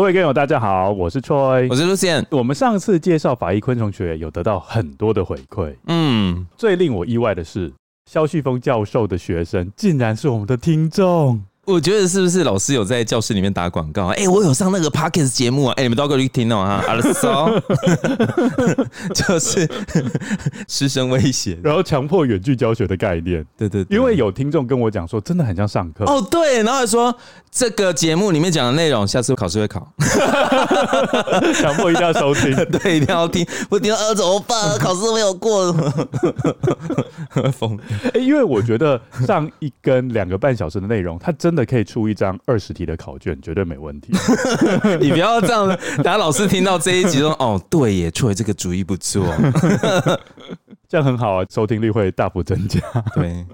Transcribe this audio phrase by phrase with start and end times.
[0.00, 2.24] 各位观友，大家好，我是 Troy，我是 Lucian。
[2.30, 5.76] 我们上次介绍法医昆虫学，有得到很多的回馈。
[5.88, 7.70] 嗯，最令我意外的是，
[8.10, 11.42] 肖旭峰教授的学生竟然是我们的听众。
[11.70, 14.08] 我觉得是不是老师有在教室里面打广告？
[14.08, 15.72] 哎、欸，我有上那个 Podcast 节目啊！
[15.76, 16.84] 哎、欸，你们都要过去听哦哈。
[16.88, 17.28] 阿拉斯，
[19.14, 19.68] 就是
[20.66, 23.46] 师生威胁，然后强迫远距教学的概念。
[23.56, 26.04] 对，对对，因为有听众跟我讲说，真的很像上课。
[26.04, 27.16] 哦，对，然后还说
[27.52, 29.86] 这个节目里面讲的内容，下次考试会考，
[31.54, 33.46] 强迫一定要收听，对，一定要听。
[33.68, 34.76] 不听到呃，怎么办？
[34.78, 35.72] 考试没有过，
[37.52, 37.78] 疯。
[38.04, 41.59] 哎、欸，因为我觉得上一根两个半小时的内容，它真的。
[41.64, 44.12] 可以出一张二十题的考卷，绝对没问题。
[45.00, 45.66] 你不要这样，
[45.96, 49.24] 等下老师听到这一集说：“哦，对耶，出来这个主意不错，
[50.88, 52.80] 这样很好啊，收听率会大幅增加。”
[53.14, 53.46] 对，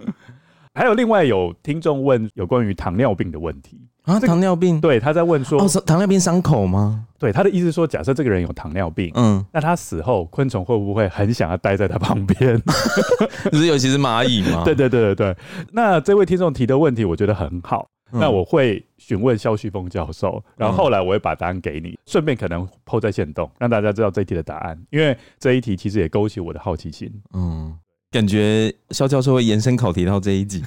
[0.74, 12.62] 还有另外有听众问有关于糖尿病的问题啊，糖尿病，对，他在问说：“哦，糖尿病伤口吗？”对，他的意思说，假设这个人有糖尿病，嗯，那他死后昆虫会不会很想要待在他旁边？
[13.50, 14.62] 就是尤其是蚂蚁嘛？
[14.64, 15.36] 对对对对对。
[15.72, 17.88] 那这位听众提的问题，我觉得很好。
[18.12, 27.12] 那我会询问肖旭峰教授，然后后来我会把答案给你，顺便可能 po 在线动，让大家知道这一题的答案，因为这一题其实也勾起我的好奇心。
[27.34, 27.76] 嗯，
[28.12, 30.62] 感觉肖教授会延伸考题到这一集，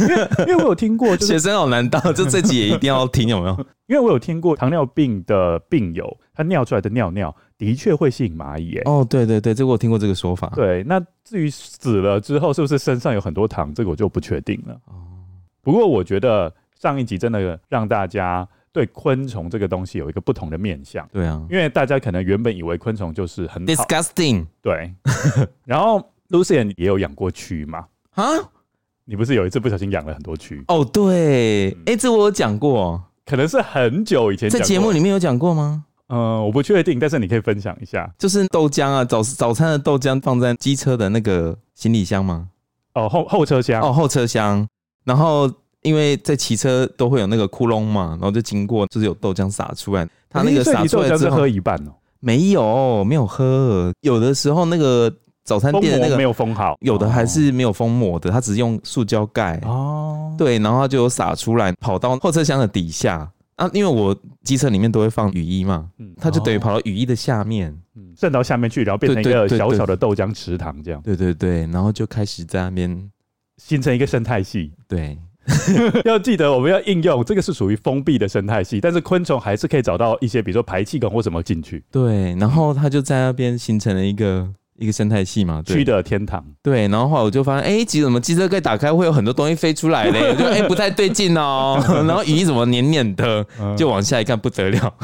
[0.00, 3.66] 因 为因为我有听过， 学生好难当，就这集也一定要听，有没有？
[3.88, 8.76] 因为我有听过糖尿病的病友，他尿出来的尿尿的确会吸引蚂蚁。
[8.76, 10.52] 哎，哦，对对对，这个我听过这个说法。
[10.54, 14.74] 对，那至于死了之后是不是身上有很多糖，这个我就不确定了。
[14.86, 14.94] 哦，
[15.60, 16.54] 不过我觉得。
[16.78, 21.08] 上一集真的让大家对昆虫这个东西有一个不同的面向。
[21.12, 24.46] 对啊，因为大家可能原本以为昆虫就是很 disgusting。
[24.62, 24.94] 对，
[25.66, 26.00] 然后
[26.30, 27.86] Lucien 也有养过蛆嘛？
[28.14, 28.24] 啊？
[29.04, 30.62] 你不是有一次不小心养了很多蛆？
[30.68, 35.84] 哦，对，哎、嗯，这我有讲过，可能是很久以前在节目里面有讲过吗？
[36.08, 38.08] 嗯，我不确定，但是你可以分享一下。
[38.18, 42.50] 就是豆浆啊，早早餐的豆浆放在机车的那个行李箱吗？
[42.94, 43.82] 哦，后后车厢。
[43.82, 44.68] 哦，后车厢，
[45.04, 45.50] 然后。
[45.82, 50.08] 因为在骑车都会有那个窟窿嘛，然后就经过，就是有豆浆洒出来。
[50.28, 53.92] 他那个洒出来之后，喝一半哦，没有，没有喝。
[54.00, 55.10] 有的时候那个
[55.44, 60.34] 早餐店的那个没有封好，有的还是没有封膜的，他只是用塑胶盖哦。
[60.36, 63.70] 对，然后他就有洒出来，跑到后车厢的底下啊。
[63.72, 65.88] 因为我机车里面都会放雨衣嘛，
[66.18, 67.74] 他就等于跑到雨衣的下面，
[68.16, 71.00] 渗到下面去，然后变成一个小小的豆浆池塘这样。
[71.00, 73.10] 对对对，然后就开始在那边
[73.56, 74.72] 形成一个生态系。
[74.86, 75.16] 对。
[76.04, 81.82] 要记得，我们要应用这个是属于封闭的生态系，但是昆虫还是可以找到一些，比如说排气孔或什么进去。
[81.90, 84.46] 对，然后它就在那边形成了一个
[84.78, 86.44] 一个生态系嘛，蛆的天堂。
[86.62, 90.20] 对，然后后来我就发现，哎、欸，机怎么机车盖打开会有很多东西飞出来嘞？
[90.30, 91.82] 我就哎、欸、不太对劲哦。
[92.06, 93.44] 然后鱼怎么黏黏的？
[93.76, 94.94] 就往下一看，不得了，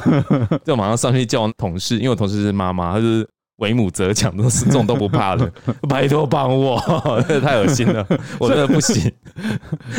[0.65, 3.29] 就马上上去叫我同事，因为我同事是妈妈，她就是。
[3.57, 5.49] 为母则强，都是这种都不怕了，
[5.89, 6.81] 拜托帮我，
[7.29, 8.05] 这 太恶心了，
[8.39, 9.13] 我真的不行。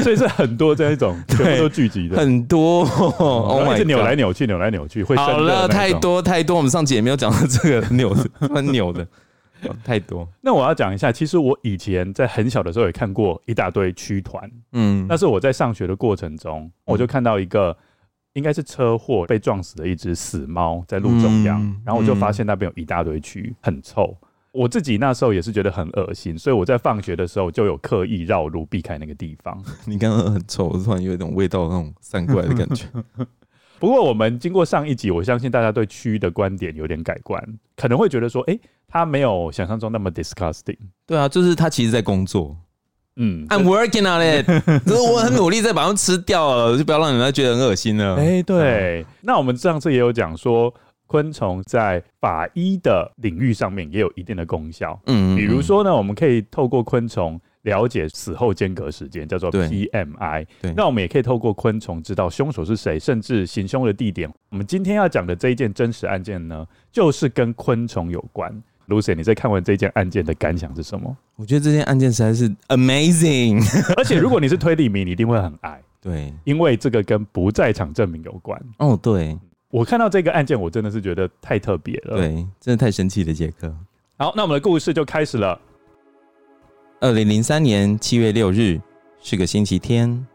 [0.03, 2.83] 所以是很多这一种，对，都聚集的很多。
[3.17, 6.57] Oh my 扭来扭去，扭来扭去，会好了，太多太多。
[6.57, 9.07] 我们上集也没有讲到这个扭的，蛮扭的，
[9.85, 10.27] 太多。
[10.41, 17.75] 那我要讲一下，其实我以前在很小的时候也看过一大堆蛆团，嗯，那是我在上学的过程中，我就看到一个。
[18.35, 24.15] 应该是车祸被撞死的一只死猫在路中央，然后我就发现那边有一大堆蛆，很臭。
[24.51, 29.61] 我自己那时候也是觉得很恶心，所以我在放学的时候就有刻意绕路避开那个地方。
[29.85, 32.85] 你刚刚很臭，我突然有一种味道那种散过来的感觉。
[33.79, 37.41] 不过我们经过上一集，我相信大家对蛆的观点有点改观，
[37.75, 40.77] 可能会觉得说，哎、欸，它没有想象中那么 disgusting。
[41.05, 42.57] 对啊，就是它其实在工作。
[43.17, 44.45] 嗯，I'm working on it，
[44.85, 48.15] 就是我很努力在把它们吃掉了，就不要让人家觉得很恶心了。
[48.21, 49.01] 哎、欸，对。
[49.01, 50.73] 嗯、那我们上次也有讲说。
[51.07, 60.47] 昆虫在法医的领域上面也有一定的功效，嗯，比如说呢，我们可以透过昆虫了解死后间隔时间，叫做 PMI。
[60.63, 64.27] 对，那我们也可以透过昆虫知道凶手是谁，甚至行凶的地点。
[64.49, 68.51] 我们今天要讲的这一件真实案件呢，就是跟昆虫有关。
[68.87, 71.15] Lucy，你在看完这件案件的感想是什么？
[71.35, 73.63] 我觉得这件案件实在是 amazing，
[73.97, 75.81] 而且如果你是推理迷，你一定会很爱。
[76.01, 78.61] 对，因为这个跟不在场证明有关。
[78.77, 79.37] 哦，对。
[79.71, 82.17] 我看到这个案件，我真的是觉得太特别了。
[82.17, 83.73] 对，真的太神奇了，杰克。
[84.17, 85.59] 好，那我们的故事就开始了。
[87.01, 88.79] 二零零三年七月六日
[89.19, 90.25] 是个星期天，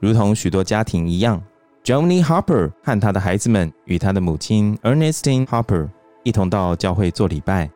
[0.00, 1.42] 如同许多家庭一样
[1.82, 5.88] ，Johnny Harper 和他的孩子们与他的母亲 Ernestine Harper
[6.24, 7.70] 一同到教会做礼拜。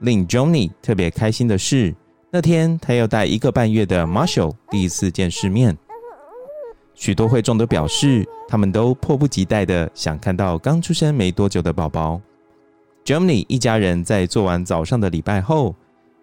[0.00, 1.94] 令 Johnny 特别开心的是，
[2.30, 5.76] 那天他要带一个半月的 Marshall 第一次见世面。
[6.94, 12.20] 许多会众都表示，他们都迫不及待地想看到刚出生没多久的宝宝。
[13.04, 15.74] Johnny 一家人在做完早上的礼拜后，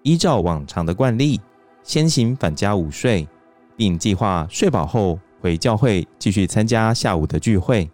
[0.02, 1.40] 依照往常的惯例，
[1.84, 3.28] 先行返家午睡，
[3.76, 7.90] 并计划睡饱后回教会继续参加下午的聚会。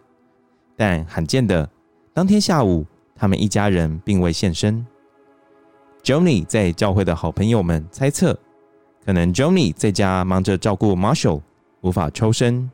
[0.76, 1.68] 但罕见的，
[2.12, 2.84] 当天下午
[3.14, 4.84] 他们一家人并未现身。
[6.02, 8.38] Joni 在教会的好朋友们猜测，
[9.04, 11.42] 可能 Joni 在家忙着照顾 Marshall。
[11.82, 12.70] 无法抽身，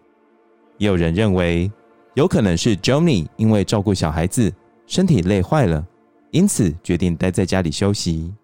[0.79, 1.71] 也有人认为
[2.15, 4.53] 有可能是 Joni 因为照顾小孩子
[4.85, 5.87] 身体累坏了，
[6.33, 8.35] 因此决定待在家里休息。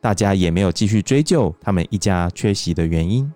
[0.00, 3.30] 大家也没有继续追究他们一家缺席的原因。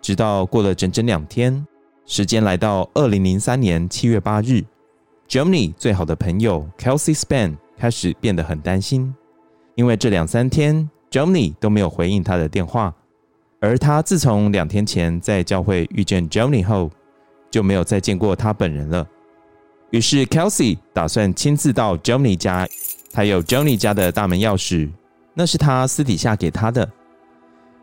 [0.00, 1.66] 直到过了整整两天，
[2.06, 4.62] 时间来到二零零三年七月八日
[5.28, 9.12] ，Joni 最好的朋友 Kelsey Span 开始变得很担心，
[9.74, 12.94] 因为这两三天，Johnny 都没有回应他的电话。
[13.60, 16.90] 而他自从两天前在教会遇见 Johnny 后，
[17.50, 19.06] 就没有再见过他本人了。
[19.90, 22.68] 于是 Kelsey 打算亲自到 Johnny 家，
[23.12, 24.90] 他有 Johnny 家的大门钥匙，
[25.32, 26.88] 那是他私底下给他的。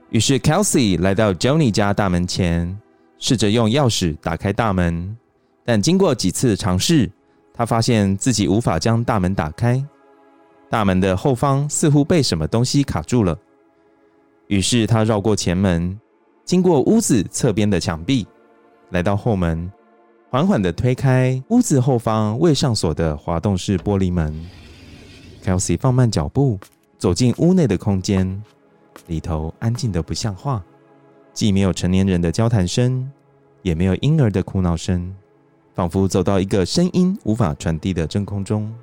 [0.10, 2.78] 于是 Kelsey 来到 Johnny 家大门前，
[3.18, 5.18] 试着用钥匙打开大门，
[5.64, 7.10] 但经过几次尝试，
[7.54, 9.82] 他发现自己无法将大门打开，
[10.72, 13.38] 大门的后方似乎被什么东西卡住了。
[14.48, 16.00] 于是他绕过前门，
[16.46, 18.26] 经过屋子侧边的墙壁，
[18.92, 19.70] 来到后门，
[20.30, 24.34] 缓缓地推开屋子后方未上锁的滑动式玻璃门。
[25.44, 26.58] Kelsey 放慢脚步
[26.98, 28.42] 走进屋内的空间，
[29.08, 30.64] 里头安静得不像话，
[31.34, 33.12] 既没有成年人的交谈声，
[33.62, 35.14] 也没有婴儿的哭闹声，
[35.76, 38.74] 仿佛走到一个声音无法传递的真空中。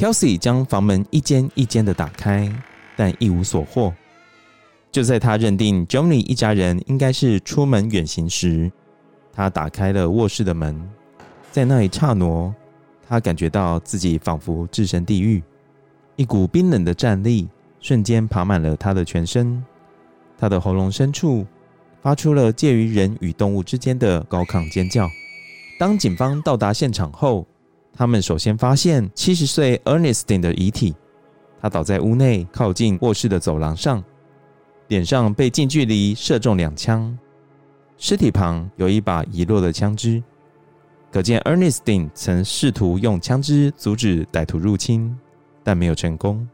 [0.00, 2.50] Kelsey 将房门一间一间的打开，
[2.96, 3.92] 但一无所获。
[4.90, 8.72] 就在他认定 Johnny 一家人应该是出门远行时，
[9.30, 10.90] 他打开了卧室的门。
[11.52, 12.50] 在那一刹那，
[13.06, 15.42] 他感觉到自己仿佛置身地狱，
[16.16, 17.46] 一股冰冷的战栗
[17.78, 19.62] 瞬间爬满了他的全身。
[20.38, 21.46] 他的喉咙深处
[22.00, 25.06] 发出了介于人与动物之间的高亢尖叫。
[25.78, 27.46] 当警方到达现场后，
[27.92, 30.94] 他们首先发现七十岁 Ernestine 的遗体，
[31.60, 34.02] 他倒在屋内靠近卧室的走廊上。
[34.88, 37.16] 脸上被近距离射中两枪，
[37.96, 40.20] 尸体旁有一把遗落的枪支，
[41.12, 45.16] 可见 Ernestine 曾试图用枪支阻止歹徒入侵，
[45.62, 46.44] 但没有成功。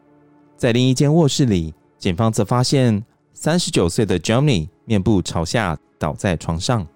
[0.55, 3.02] 在另一间卧室里，警方则发现
[3.33, 6.87] 三十九岁的 Johnny 面部朝下倒在床上，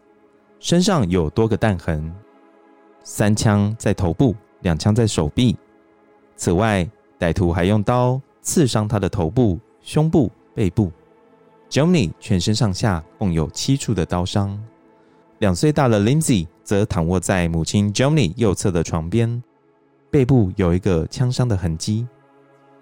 [0.59, 2.13] 身上有多个弹痕，
[3.03, 5.57] 三枪在头部，两枪在手臂。
[6.37, 6.89] 此外，
[7.19, 10.91] 歹徒还用刀刺伤他的头部、胸部、背部。
[11.69, 14.59] Joni 全身上下共有七处的刀伤，
[15.39, 19.43] 两岁大的 Lindsay 则躺卧在母亲 Joni 右侧的床边，
[20.11, 22.07] 背部有一个枪伤的痕迹。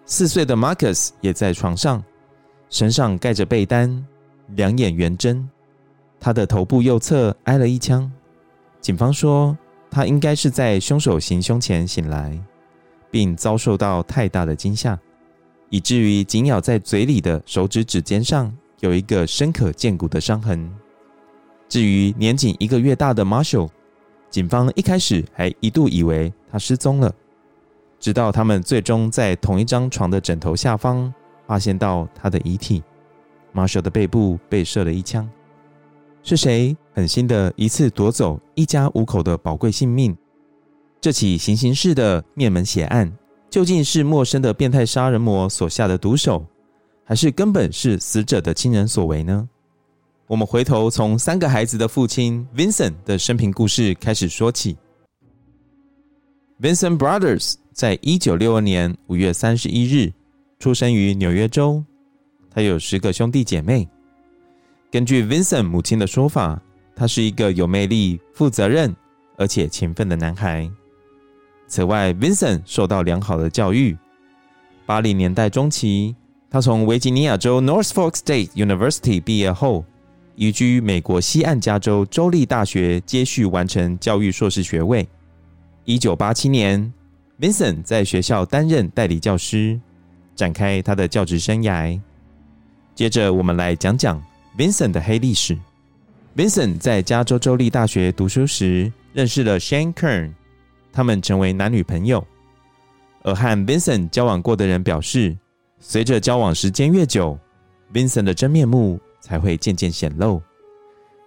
[0.07, 2.03] 四岁的 Marcus 也在床上，
[2.71, 4.07] 身上盖着被单，
[4.57, 5.47] 两眼圆睁，
[6.19, 8.11] 他的头部右侧挨了一枪。
[8.81, 9.55] 警方说，
[9.90, 12.38] 他应该是在凶手行凶前醒来，
[13.11, 14.99] 并遭受到太大的惊吓，
[15.71, 18.54] 以至于紧咬在嘴里的手指指尖上。
[18.80, 20.73] 有一个深可见骨的伤痕。
[21.68, 23.68] 至于年仅一个月大的 Marshall，
[24.30, 27.12] 警方一开始还一度以为他失踪了。
[27.99, 31.12] 直到他们最终在同一张床的枕头下方
[31.45, 32.85] 发现到他的遗体。
[33.52, 35.28] marshal 的背部被射了一枪。
[36.23, 40.17] 是谁狠心的一次夺走一家五口的宝贵性命？
[41.00, 43.17] 这起行刑式的灭门血案，
[43.49, 46.45] 究竟是陌生的变态杀人魔所下的毒手，
[47.05, 49.49] 还是根本是死者的亲人所为呢？
[50.26, 54.76] 我们回头从三个孩子的父亲 Vincent 的生平故事开始说起。
[56.61, 60.12] Vincent Brothers 在一九六二年五月三十一日
[60.59, 61.85] 出生于纽约州，
[62.50, 63.88] 他有十个兄弟姐妹。
[64.90, 66.61] 根据 Vincent 母亲的说法，
[66.99, 68.93] 他是一个有魅力、负责任
[69.37, 70.69] 而且勤奋的男孩。
[71.69, 73.97] 此外，Vincent 受到良好的教育。
[74.85, 76.17] 八零年代中期，
[76.50, 79.85] 他从维吉尼亚州 Norfolk State University 毕业后，
[80.35, 85.07] 移居美国西岸加州州立大学，接续完成教育硕士学位。
[85.85, 86.93] 一九八七年
[87.38, 89.78] ，Vincent 在学校担任代理教师，
[90.35, 92.00] 展开他的教职生涯。
[92.97, 94.21] 接着，我们来讲讲
[94.59, 95.57] Vincent 的黑历史。
[96.38, 100.33] Vincent 在加州州立大学读书时，认识了 Shane Kern。
[100.92, 102.25] 他们成为男女朋友，
[103.25, 105.37] 而和 Vincent 交往过的人表示，
[105.80, 107.37] 随着交往时间越久
[107.92, 110.40] ，Vincent 的真面目才会渐渐显露。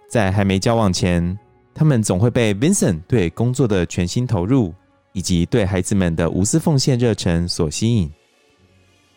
[0.08, 1.38] 在还没交往前，
[1.74, 4.72] 他们总会被 Vincent 对工作的全心投入，
[5.12, 8.10] 以及对孩子们的无私奉献热忱所吸引。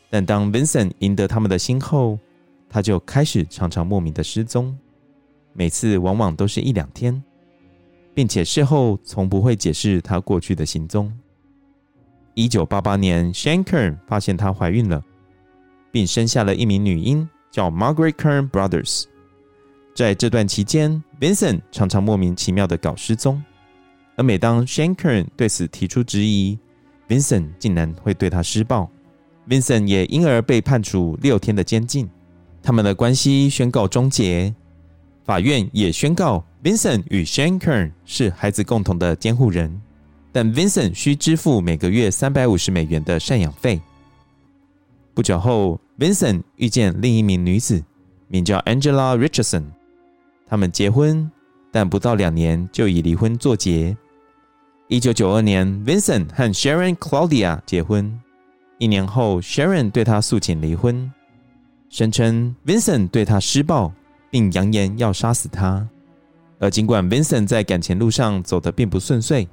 [0.09, 2.19] 但当 Vincent 赢得他们的心后，
[2.69, 4.77] 他就开始常常莫名的失踪，
[5.55, 7.24] 每次往往都是一两天。
[8.13, 11.12] 并且事后从不会解释她过去的行踪。
[12.33, 15.03] 一九八八年，Shanker 发现她怀孕了，
[15.91, 19.03] 并生下了一名女婴，叫 Margaret Kern Brothers。
[19.93, 23.43] 在这段期间，Vincent 常常莫名其妙的搞失踪，
[24.15, 26.57] 而每当 Shanker 对此提出质疑
[27.09, 28.89] ，Vincent 竟然会对他施暴。
[29.50, 32.09] Vincent 也因而被判处六天的监禁，
[32.63, 34.55] 他们的关系宣告终结。
[35.25, 39.82] 法院也宣告 Vincent 与 Shan Kern 是孩子共同的监护人，
[40.32, 43.82] 但 Vincent 需支付每个月三百五十美元的赡养费。
[45.15, 47.84] 不久后，Vincent 遇见另一名女子，
[48.27, 49.63] 名叫 Angela Richardson。
[50.48, 51.32] 他们结婚，
[51.72, 53.98] 但不到两年就以离婚作结。
[54.89, 58.20] 一九九二年，Vincent 和 Sharon Claudia 结婚。
[58.77, 61.12] 一年后，Sharon 对他诉请离婚，
[61.89, 63.91] 声称 Vincent 对他施暴。
[64.35, 65.87] 并扬言要杀死他。
[66.59, 69.47] 而尽管 Vincent 在感情路上走得并不顺遂，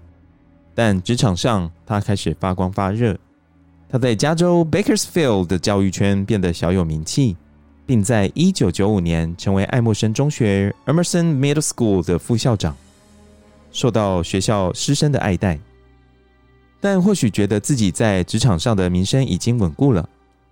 [0.75, 3.17] 但职场上他开始发光发热。
[3.89, 7.37] 他在加州 Bakersfield 的教育圈变得小有名气，
[7.87, 12.77] 并在1995年成为爱默生中学 Emerson Middle School 的副校长，
[13.71, 15.61] 受到学校师生的爱戴。
[16.81, 20.09] 但或许觉得自己在职场上的名声已经稳固了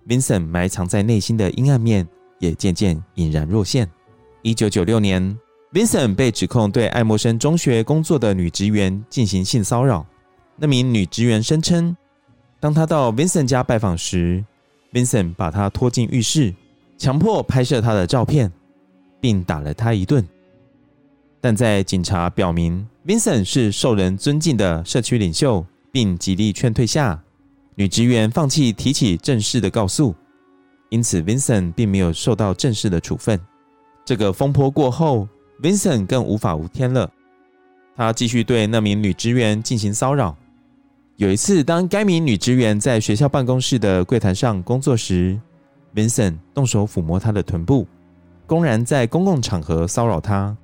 [0.07, 2.07] ，Vincent 埋藏在内心的阴暗面
[2.39, 3.89] 也渐渐隐然若现。
[4.43, 5.37] 一九九六年
[5.71, 10.03] ，Vincent 被指控对爱默生中学工作的女职员进行性骚扰。
[10.55, 11.95] 那名女职员声称，
[12.59, 14.43] 当她到 Vincent 家拜访时
[14.93, 16.53] ，Vincent 把她拖进浴室，
[16.97, 18.51] 强迫拍摄她的照片，
[19.19, 20.27] 并打了她一顿。
[21.39, 27.23] 但在警察表明 Vincent 是受人尊敬的社区领袖，并极力劝退下，
[27.75, 30.15] 女职员放弃提起正式的告诉，
[30.89, 33.39] 因此 Vincent 并没有受到正式的处分。
[34.11, 35.25] 这个风波过后
[35.61, 37.09] ，Vincent 更无法无天了。
[37.95, 40.35] 他继续对那名女职员进行骚扰。
[41.15, 45.39] 有一次，当该名女职员在学校办公室的柜台上工作时
[45.95, 47.87] ，Vincent 动手抚摸她的臀部，
[48.45, 50.57] 公然在公共场合骚扰她。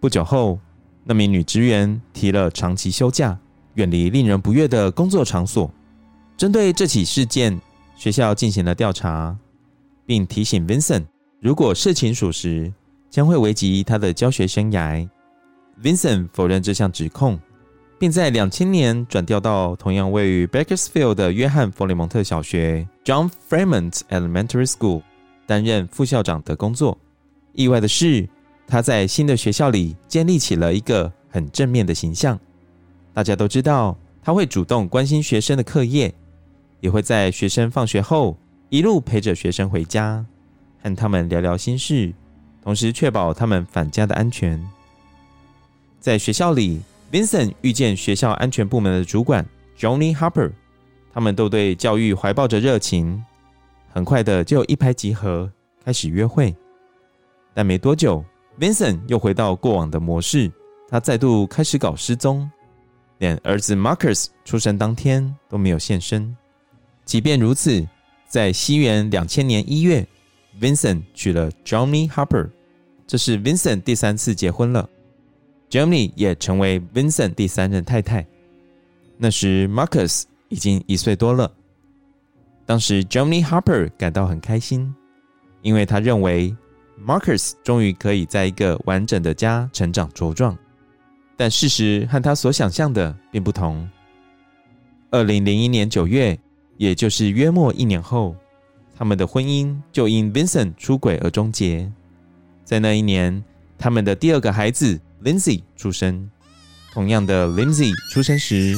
[0.00, 0.58] 不久后，
[1.04, 3.38] 那名女职员提了长期休假，
[3.74, 5.70] 远离令人不悦的工作场所。
[6.36, 7.56] 针对这起事件，
[7.94, 9.38] 学校进行了调查，
[10.04, 11.04] 并提醒 Vincent。
[11.44, 12.72] 如果事情属实，
[13.10, 15.06] 将会危及他的教学生涯。
[15.82, 17.38] Vincent 否认这项指控，
[17.98, 25.02] 并在两千年转调到同样位于 Bakersfield 的约翰弗雷蒙特小学 （John Fremont Elementary School）
[25.46, 26.96] 担任副校长的工作。
[27.52, 28.26] 意外的是，
[28.66, 32.40] 他在新的学校里建立起了一个很正面的形象。
[33.12, 36.10] 大家都知道，他会主动关心学生的课业，
[36.80, 38.34] 也会在学生放学后
[38.70, 40.24] 一路陪着学生回家。
[40.84, 42.12] 和他们聊聊心事，
[42.62, 44.62] 同时确保他们返家的安全。
[45.98, 49.44] 在学校里，Vincent 遇见学校安全部门的主管
[49.78, 50.52] Johnny Harper，
[51.12, 53.24] 他们都对教育怀抱着热情，
[53.90, 55.50] 很快的就一拍即合，
[55.82, 56.54] 开始约会。
[57.54, 58.22] 但没多久
[58.60, 60.52] ，Vincent 又回到过往的模式，
[60.88, 62.50] 他再度开始搞失踪。
[63.18, 66.36] 连儿子 Marcus 出生当天都没有现身。
[67.06, 67.86] 即便如此，
[68.28, 70.06] 在西元两千年一月
[70.60, 72.50] ，Vincent 娶了 Johnny Harper，
[73.06, 74.88] 这是 Vincent 第三次结婚了。
[75.70, 78.26] Johnny 也成为 Vincent 第三任太太。
[79.16, 81.50] 那时 Marcus 已经一岁多了。
[82.66, 84.94] 当时 Johnny Harper 感到很开心，
[85.62, 86.54] 因为他认为
[87.04, 90.56] Marcus 终于可以在一个完整的家成长茁壮。
[91.36, 93.88] 但事实和他所想象的并不同。
[95.10, 96.38] 二零零一年九月，
[96.76, 98.36] 也就是约莫一年后，
[98.96, 101.90] 他们的婚姻就因 Vincent 出轨而终结。
[102.64, 103.42] 在那一年，
[103.76, 106.30] 他们的第二个孩子 Lindsay 出生。
[106.92, 108.76] 同样的，Lindsay 出生时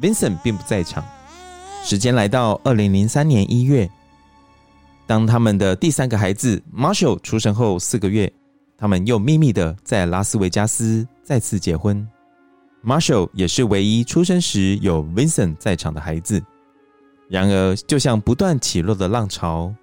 [0.00, 1.04] ，Vincent 并不在场。
[1.84, 3.88] 时间来到二零零三年一月，
[5.06, 8.32] 当他们的第三个孩子 Marshall 出生后四个月，
[8.76, 12.06] 他们又秘密的在拉斯维加斯再次结婚。
[12.82, 16.42] Marshall 也是唯一出生时有 Vincent 在场的孩子。
[17.28, 19.74] 然而，就像不断起落的浪潮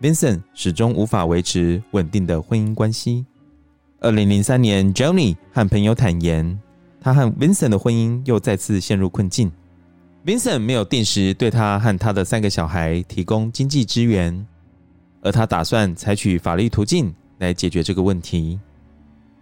[0.00, 3.26] ，Vincent 始终无法维持稳定的婚姻关系。
[4.00, 6.58] 二零零三年，Joni 和朋友坦言，
[7.00, 9.52] 他和 Vincent 的婚姻又再次陷入困境。
[10.24, 14.46] Vincent 没有定时对他和他的三个小孩提供经济支援，
[15.20, 18.58] 而他打算采取法律途径来解决这个问题。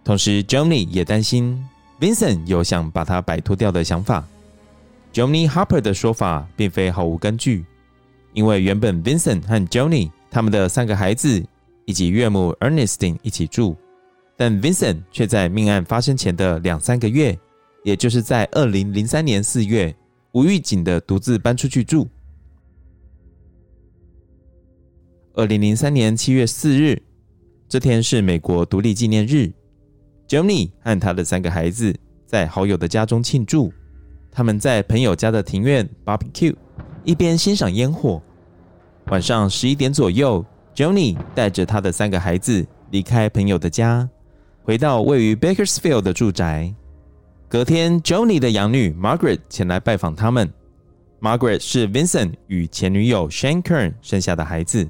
[0.03, 1.57] 同时，Joni 也担心
[2.01, 4.23] Vincent 有想把他摆脱掉的想法。
[5.15, 7.65] Joni Harper 的说法并非毫无根据，
[8.33, 11.41] 因为原本 Vincent 和 Joni 他们的三个孩子
[11.85, 13.77] 以及岳母 Ernestine 一起住，
[14.35, 17.39] 但 Vincent 却在命案发生前的两三个月，
[17.85, 19.95] 也就是在二零零三年四月，
[20.33, 22.09] 无预警的独自搬出去住。
[25.35, 27.01] 二零零三年七月四日，
[27.69, 29.49] 这天是美国独立纪念日
[30.27, 31.95] ，Joni 和他的三个孩子
[32.25, 33.71] 在好友的家中庆祝。
[34.35, 36.53] 他们在朋友家的庭院 barbecue，
[37.05, 38.21] 一边欣赏烟火。
[39.05, 40.43] 晚上十一点左右
[40.75, 44.09] ，Joni 带着他的三个孩子离开朋友的家，
[44.61, 46.73] 回到位于 Bakersfield 的住宅。
[47.47, 50.51] 隔天，Joni 的养女 Margaret 前来拜访他们。
[51.21, 54.85] Margaret 是 Vincent 与前女友 Shane Kern 生下的孩子。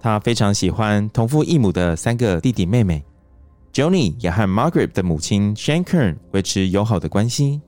[0.00, 3.04] 他非常喜欢同父异母的三个弟弟妹妹。
[3.72, 7.60] Joni 也和 Margaret 的母亲 Shane Kern 维持友好的关系。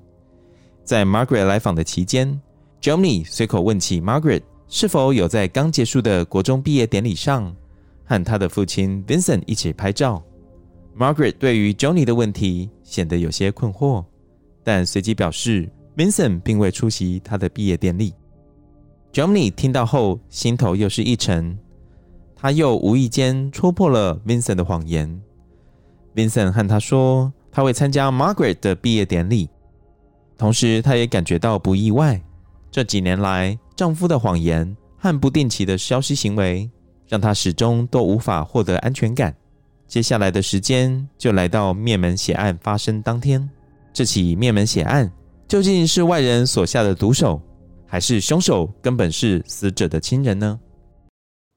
[0.91, 2.41] 在 Margaret 来访的期间
[2.81, 7.55] ，Johnny 随口问起 Margaret 是否有在刚结束的国中毕业典礼上
[8.05, 10.21] 和他的父亲 Vincent 一起拍照。
[10.99, 14.05] Margaret 对于 Johnny 的问题显得有些困惑，
[14.65, 18.13] 但随即表示 Vincent 并未出席他的毕业典礼。
[19.13, 21.57] Johnny 听到后，心头又是一沉，
[22.35, 25.23] 他又无意间戳破了 Vincent 的谎言。
[26.17, 29.49] Vincent 和他说他会参加 Margaret 的毕业典礼。
[30.41, 32.19] 同时，她也感觉到不意外。
[32.71, 36.71] 这几年来，丈夫的谎言和不定期的消失行为，
[37.07, 39.37] 让她始终都无法获得安全感。
[39.87, 43.47] 接下来的时间，就来到灭门血案发生当天。
[43.93, 45.13] 这起灭门血案
[45.47, 47.39] 究竟是外人所下的毒手，
[47.87, 50.59] 还是凶手根本是死者的亲人呢？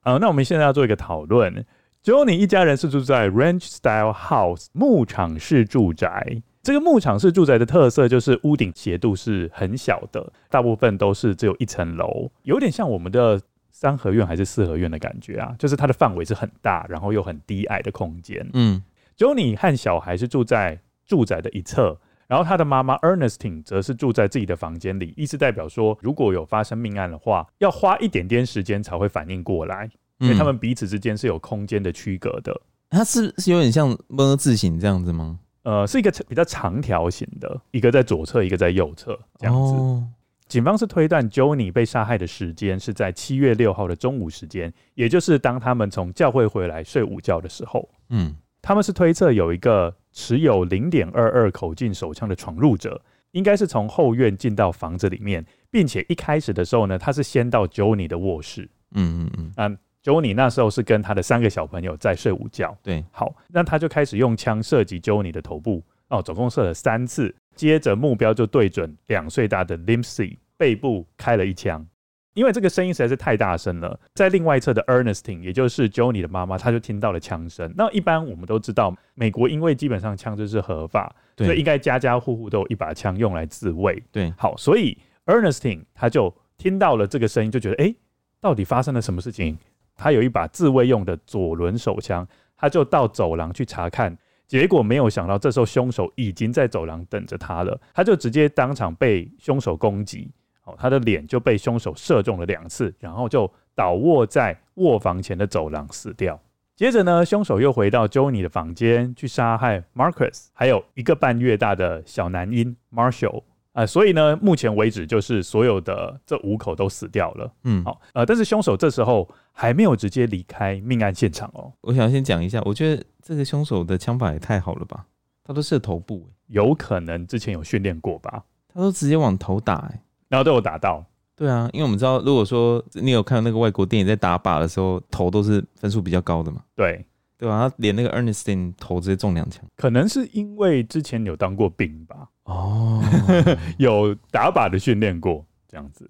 [0.01, 1.65] 好，那我们现在要做一个讨论。
[2.03, 6.43] Joni 一家人是住在 Ranch Style House 牧场式住宅。
[6.63, 18.49] 这个牧场式住宅的特色就是屋顶斜度是很小的，大部分都是只有一层楼，有点像我们的三合院还是四合院的感觉啊，就是它的范围是很大，然后又很低矮的空间。
[18.53, 18.81] 嗯
[19.17, 32.61] ，Joni 和小孩是住在住宅的一侧，然后他的妈妈 Ernestine 则是住在自己的房间里，意思代表说，如果有发生命案的话，要花一点点时间才会反应过来，因为他们彼此之间是有空间的区隔的。
[32.89, 35.39] 它是是有点像么字形这样子吗？
[35.63, 39.73] 呃，是一个比较长条形的，一个在左侧，一个在右侧，这样子。
[39.73, 40.03] Oh.
[40.47, 47.89] 警方是推断 j o n y 被杀害的时间是在七月六号的中午时间，也就是当他们从教会回来睡午觉的时候。
[48.09, 58.69] 嗯，他们是推测有一个持有零点二二口径手枪的闯入者，应该是从后院进到房子里面，并且一开始的时候呢，他是先到 j o n y 的卧室。
[58.91, 59.77] 嗯嗯嗯。
[60.03, 62.77] Joni 那时候是跟他的三个小朋友在睡午觉。
[62.83, 71.85] 对，好，那他就开始用枪射击 Joni 的头部，哦，总共射了三次，接着目标就对准两岁大的 Limsey 背部开了一枪。
[72.33, 77.71] 因为这个声音实在是太大声了，在另外一侧的 Ernestine，也就是 Joni 的妈妈，她就听到了枪声。
[77.77, 84.01] 那一般我们都知道，美国因为基本上枪支是合法，所以应该家家户户都有一把枪用来自卫。
[84.11, 87.93] 对，好，所以 Ernestine 他就听到了这个声音，就觉得，哎，
[88.41, 89.55] 到底发生了什么事情？
[89.95, 92.27] 他有一把自卫用的左轮手枪，
[92.57, 94.15] 他就到走廊去查看，
[94.47, 100.29] 结结果没有想到，这时候凶手已经在走廊等着他了，他就直接当场被凶手攻击，
[100.65, 106.39] 哦，他的脸就被凶手射中了两次，然后就倒卧在卧房前的走廊死掉。
[106.75, 113.43] 接着呢，凶手又回到 Jonny 的房间去杀害 Marcus，还有一个半月大的小男婴 Marshall。
[113.73, 117.51] 啊、呃，所以呢，目前为止就是所有的这五口都死掉了。
[117.63, 121.71] 嗯，好，呃，但是凶手这时候还没有直接离开命案现场哦。
[121.81, 125.05] 我想先讲一下，我觉得这个凶手的枪法也太好了吧？
[125.45, 128.43] 他都射头部，有可能之前有训练过吧？
[128.73, 131.05] 他都直接往头打，哎，然后都有打到。
[131.35, 136.63] 对啊，因为我们知道，如果说你有看那个外国电影，在打靶的时候，头都是分数比较高的嘛。
[136.75, 137.05] 对，
[137.37, 137.67] 对吧？
[137.67, 142.29] 他连那个 Ernestine 头直接中两枪，可能是因为之前有当过兵吧。
[142.43, 143.03] 哦，
[143.77, 146.09] 有打靶的训练过这样子。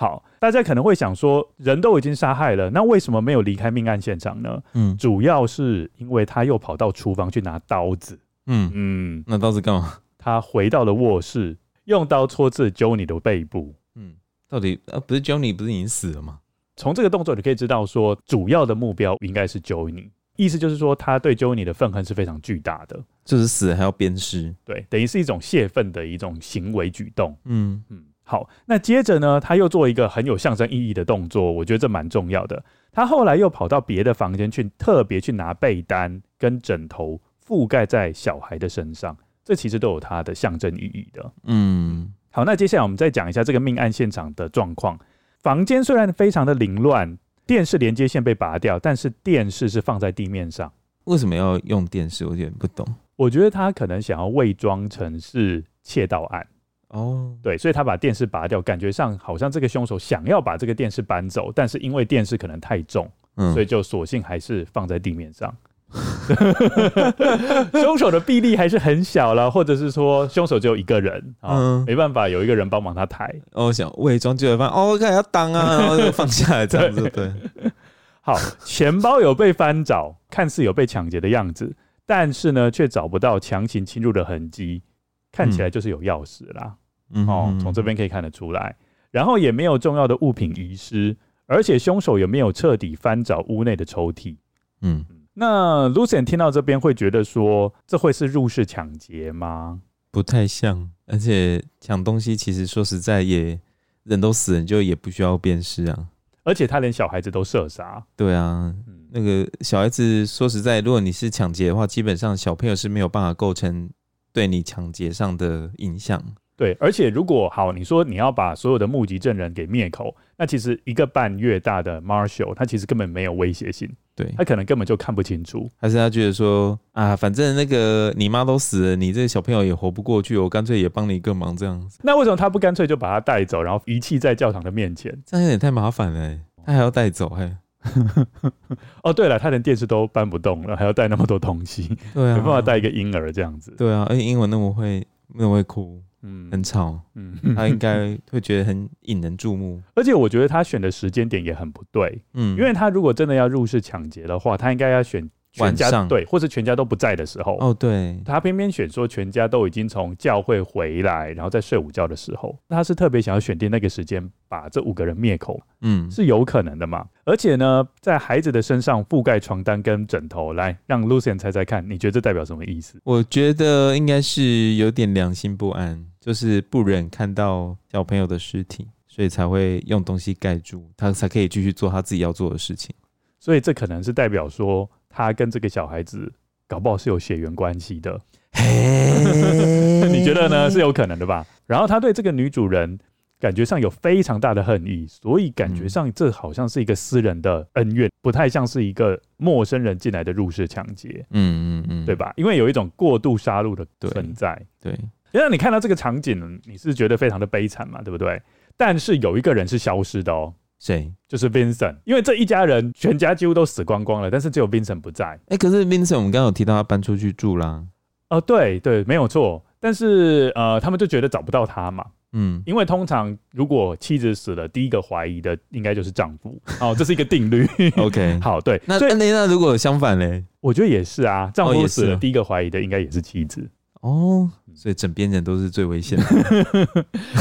[0.00, 4.62] 好，大家可能会想说，人都已经杀害了，那为什么没有离开命案现场呢？
[4.72, 8.18] 嗯，主要是因为他又跑到厨房去拿刀子。
[8.46, 9.98] 嗯嗯，那刀子干嘛？
[10.16, 13.74] 他回到了卧室，用刀戳刺 Joni 的背部。
[13.94, 14.14] 嗯，
[14.48, 16.38] 到底呃，不是 Joni 不是已经死了吗？
[16.76, 20.08] 从这个动作你可以知道，说主要的目标应该是 Joni。
[20.36, 27.36] 意思就是说，他对 Joni 的愤恨是非常巨大的，就是死还要鞭尸，对，等于是一种泄愤的一种行为举动。
[27.44, 32.62] 嗯嗯，好，那接着呢，他又做一个很有象征意义的动作，我觉得这蛮重要的。
[32.92, 41.32] 他后来又跑到别的房间去，特别去拿被单跟枕头覆盖在小孩的身上，这其实都有它的象征意义的。
[41.42, 44.96] 嗯，好，那接下来我们再讲一下这个命案现场的状况。
[45.42, 47.18] 房间虽然非常的凌乱。
[47.46, 50.72] 电视连接线被拔掉，但是电视是放在地面上。
[51.06, 52.24] 为什么要用电视？
[52.24, 52.86] 我有点不懂。
[53.16, 56.46] 我觉得他可能想要伪装成是窃盗案。
[56.90, 65.54] 哦，对，所以他把电视拔掉，感觉上好像这个凶手想要把这个电视搬走，但是因为电视可能太重，嗯，所以就索性还是放在地面上。
[67.72, 73.28] 凶手的臂力还是很小了，或者是说凶手只有一个人啊，嗯、没办法有一个人帮忙他抬。
[73.54, 77.10] 哦，想伪装就会放，哦，看要挡啊，然后就放下来这样子。
[77.10, 77.32] 对，
[78.22, 81.74] 好，钱包有被翻找，看似有被抢劫的样子，
[82.06, 84.82] 但是呢，却找不到强行侵入的痕迹，
[85.32, 86.76] 看起来就是有钥匙啦。
[87.10, 88.76] 嗯，哦，从这边可以看得出来，
[89.10, 91.16] 然后也没有重要的物品遗失，
[91.46, 94.36] 而且凶手也没有彻底翻找屋内的抽屉。
[94.82, 95.04] 嗯。
[95.32, 99.80] 那 Lucian 听到这边会觉得说，这会是入室抢劫吗？
[100.10, 103.58] 不太像，而且抢东西其实说实在也
[104.02, 106.08] 人都死人，就也不需要辨识啊。
[106.42, 108.04] 而且他连小孩子都射杀。
[108.16, 108.74] 对啊，
[109.10, 113.88] 那个小孩子说实在，如果你是抢劫的话，基本上小朋友是没有办法构成
[114.32, 116.22] 对你抢劫上的影响。
[116.56, 131.98] 对，而且如果好，你说你要把所有的目击证人给灭口，那其实一个半月大的 Marshall，他其实根本没有威胁性，对，他可能根本就看不清楚，还是他觉得说啊，反正那个你妈都死了，你这个小朋友也活不过去，我干脆也帮你一个忙这样子。
[132.02, 135.18] 那为什么他不干脆就把他带走，然后遗弃在教堂的面前？
[135.24, 137.50] 这样有点太麻烦了，他还要带走，嘿。
[139.02, 143.74] 哦，对了，他连电视都搬不动了，还要带那么多东西， 对啊，没办法带一个婴儿这样子。
[143.76, 146.02] 对啊，而且英文那么会，那么会哭。
[146.22, 155.30] 嗯，很吵，嗯，他应该会觉得很引人注目， 而且我觉得他选的时间点也很不对，嗯，因为他如果真的要入室抢劫的话，他应该要选。
[155.52, 167.04] 全家上对，或是全家都不在的时候哦，对，他偏偏选说全家都已经从教会回来，然后在睡午觉的时候，他是特别想要选定那个时间把这五个人灭口，嗯，是有可能的嘛？
[167.24, 173.00] 而且呢，在孩子的身上覆盖床单跟枕头，来让 Lucian 猜猜看，你觉得这代表什么意思？
[173.02, 182.94] 我觉得应该是有点良心不安，就是不忍看到小朋友的尸体，所以才会用东西盖住，他才可以继续做他自己要做的事情。
[183.40, 184.88] 所以这可能是代表说。
[185.10, 186.32] 他跟这个小孩子
[186.66, 188.18] 搞不好是有血缘关系的，
[190.08, 190.70] 你觉得呢？
[190.70, 191.44] 是有可能的吧？
[191.66, 192.98] 然后他对这个女主人
[193.38, 201.26] 感觉上有非常大的恨意，所以感觉上这好像是一个私人的恩怨，不太像是一个陌生人进来的入室抢劫。
[201.30, 202.32] 嗯嗯嗯，对吧？
[202.36, 204.60] 因为有一种过度杀戮的存在。
[204.80, 204.92] 对，
[205.32, 208.40] 因为你看到这个场景，你是觉得非常的悲惨嘛，对不对？
[208.76, 210.54] 但是有一个人是消失的哦。
[210.80, 211.12] 谁？
[211.28, 215.26] 就是 Vincent，因为这一家人全家几乎都死光光了，但是只有 Vincent 不在。
[215.26, 217.84] 哎、欸，可是 Vincent 我们刚刚有提到他搬出去住啦。
[218.30, 219.64] 哦，对对，没有错。
[219.78, 222.04] 但是呃，他们就觉得找不到他嘛。
[222.32, 226.60] 嗯，因为通常如果妻子死了，第一个怀疑的应该就是丈夫。
[226.80, 227.66] 哦，这是一个定律。
[227.98, 228.80] OK， 好，对。
[228.86, 230.44] 那那那如果相反嘞？
[230.60, 233.68] 我觉得也是啊，丈夫死了，第一个怀疑的应该也是妻子。
[234.02, 236.24] 哦，所以枕边人都是最危险的。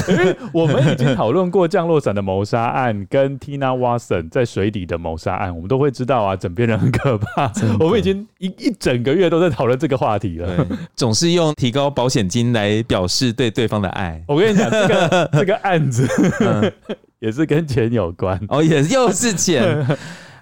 [0.09, 7.51] 因 为我们已经讨论过降落伞的谋杀案跟 Tina Watson 在水底的谋杀案，我们都会知道啊，枕边人很可怕。
[7.79, 14.23] 我们已经一一整个月都在讨论这个话题了，总是用提高保险金来表示对对方的爱。
[14.27, 16.07] 我跟你讲，这个 这个案子、
[16.41, 16.71] 嗯、
[17.19, 19.85] 也是跟钱有关哦，也又是钱。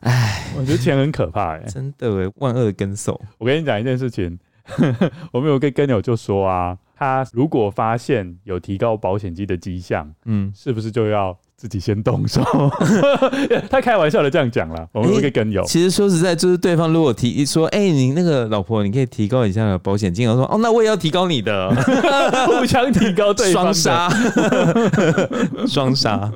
[0.02, 3.20] 哎，我觉得钱很可怕哎，真的哎，万恶的跟手。
[3.40, 4.38] 我跟你讲一件事情，
[5.32, 12.44] 我们有个跟友就说啊，他如果发现有提高保险金的迹象，嗯，是不是就要自己先动手？
[13.70, 14.88] 他开玩笑的这样讲了。
[14.92, 21.74] 我们有个跟友，其实说实在，就是对方如果提说，哎、欸，你那个老婆，你可以提高一下保险金，我说，哦，那我也要提高你的，
[22.48, 24.10] 互相提高对方，双杀，
[25.68, 26.32] 双杀。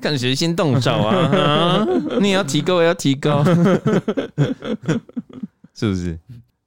[0.00, 1.86] 看谁先动手啊，啊！
[2.20, 3.44] 你也要提高，我也要提高，
[5.72, 6.18] 是不是？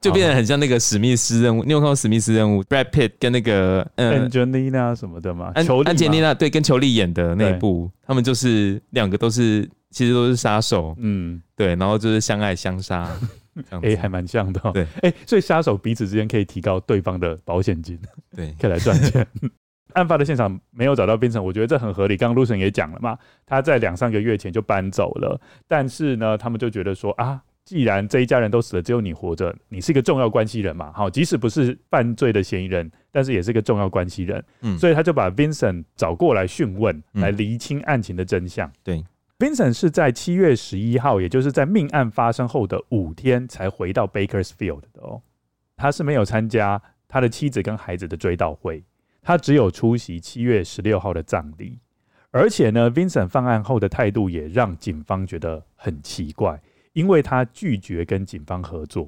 [0.06, 1.64] 就变得很像那个史密斯任务。
[1.64, 5.52] 你有看过史密斯任务？Brad Pitt 跟那个嗯，Angelina 什么的吗？
[5.56, 10.96] 安安吉丽娜对，跟裘丽演的那一部，他们就是两个都是，其实都是杀手。
[11.00, 13.10] 嗯，对，然后就是相爱相杀，
[13.72, 14.72] 哎、 欸，还蛮像的、喔。
[14.72, 18.00] 对，哎、欸，所以杀手彼此之间可以提高对方的保险金，
[18.36, 19.26] 对， 可以来赚钱。
[19.94, 22.18] 案发的现场没有找到 Vincent，我觉得这很合理。
[22.18, 25.40] 刚刚 Lucien 也讲了嘛，他在两三个月前就搬走了。
[25.70, 34.46] 但是呢，他们就觉得说啊，既然这一家人都死了，只有你活着，你是一个重要关系人嘛，好，即使不是犯罪的嫌疑人，但是也是一个重要关系人。
[34.62, 38.72] 嗯，所以他就把 Vincent 找过来讯问，来厘清案情的真相。
[38.84, 39.04] 对
[39.40, 45.22] ，Vincent 是在七月十一号，也就是在命案发生后的五天才回到 Bakersfield 的哦。
[45.76, 48.84] 他是没有参加他的妻子跟孩子的追悼会。
[49.24, 51.80] 他只有出席七月十六号的葬礼，
[52.30, 56.62] 而且呢，Vincent 犯案后的态度也让警方觉得很奇怪，
[56.96, 59.08] 因为他拒绝跟警方合作。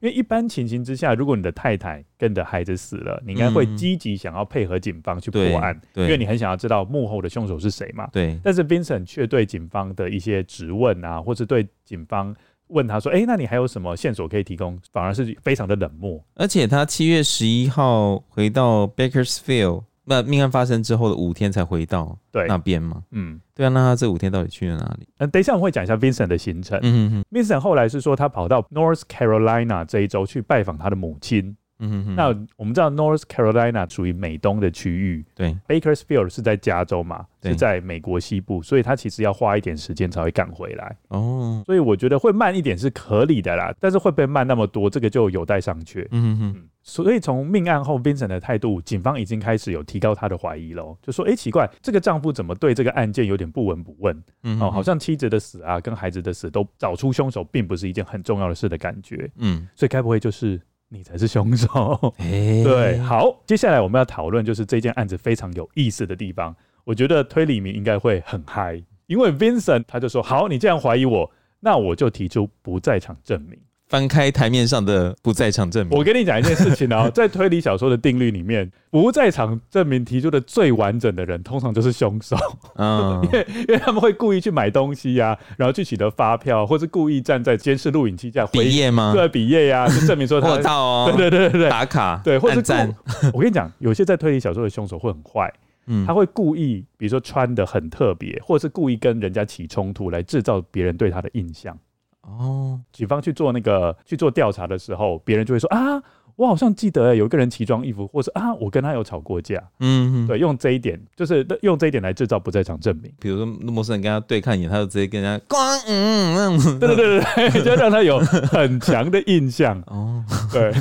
[0.00, 8.06] 因为一般情形之下，如果你的太太跟你的孩子死了，你应该会积极想要配合警方去破案，因为你很想要知道幕后的凶手是谁嘛。
[8.12, 8.38] 对。
[8.44, 12.36] 但是 Vincent 却对警方的一些质问啊，或是对警方。
[12.68, 16.24] 问他说：“哎、欸，那你还有什么线索可以提供？”反而是非常的冷漠。
[16.34, 23.02] 而且他七月十一号回到 Bakersfield，那命案发生之后的五天才回到那边嘛？
[23.12, 23.68] 嗯，对啊。
[23.68, 25.06] 那他这五天到底去了哪里？
[25.18, 26.78] 嗯，等一下我会讲一下 Vincent 的行程。
[26.82, 31.56] 嗯哼哼，Vincent 后来是说他跑到 North Carolina 这一州去拜访他的母亲。
[31.84, 40.96] 嗯哼哼，那我们知道 North Carolina 属于美东的区域，对，Bakersfield 是在加州嘛，是在美国西部，所以他其实要花一点时间才会赶回来。
[41.08, 46.06] 哦，所以我觉得会慢一点是合理的啦，但是会不会慢那么多，这个就有待商榷。
[46.12, 54.22] 嗯哼哼，所以从命案后 Vincent 的态度，警方已经开始有提高他的怀疑喽，就说，哎、欸，奇怪，这个丈夫怎么对这个案件有点不闻不问？
[54.42, 59.30] 嗯，哦，好像妻子的死啊，跟孩子的死都找出凶手，并不是一件很重要的事的感觉。
[59.36, 60.60] 嗯，所以该不会就是？
[60.94, 61.68] 你才是凶手，
[62.18, 66.54] 欸，对，好，接下来我们要讨论就是这件案子非常有意思的地方。
[66.84, 73.58] 我觉得推理迷应该会很嗨，因为 Vincent 他就说：“好，你这样怀疑我，那我就提出不在场证明。”
[73.92, 82.34] 翻开台面上的不在场证明，我跟你讲一件事情哦，在推理小说的定律里面， 不在场证明提出的最完整的人，通常就是凶手。
[82.76, 89.12] 嗯， 因为因为他们会故意去买东西呀、啊，然后去取得发票，或是故意站在监视录影机架笔页吗？
[89.14, 92.90] 对，笔页呀， 就证明说他我到哦，对对对对打卡对，或是赞。
[93.34, 95.52] 我跟你讲，有些在推理小说的凶手会很坏，
[95.88, 101.76] 嗯，他会故意，比如说穿的很特别，或者是故意跟人家起冲突，来制造别人对他的印象。
[102.22, 106.02] 哦，警方去做那个去做调查的时候，别人就会说啊，
[106.36, 109.62] 我好像记得有一个人奇装异服，或是啊，我跟他有吵过架。
[109.80, 113.12] 嗯，对，用这一点就是用这一点来制造不在场证明。
[113.20, 119.82] 比如说陌生人跟他对看一眼，他就直接跟人家光嗯嗯，对对对对，就让他有很强的印象。
[119.88, 120.72] 哦，对，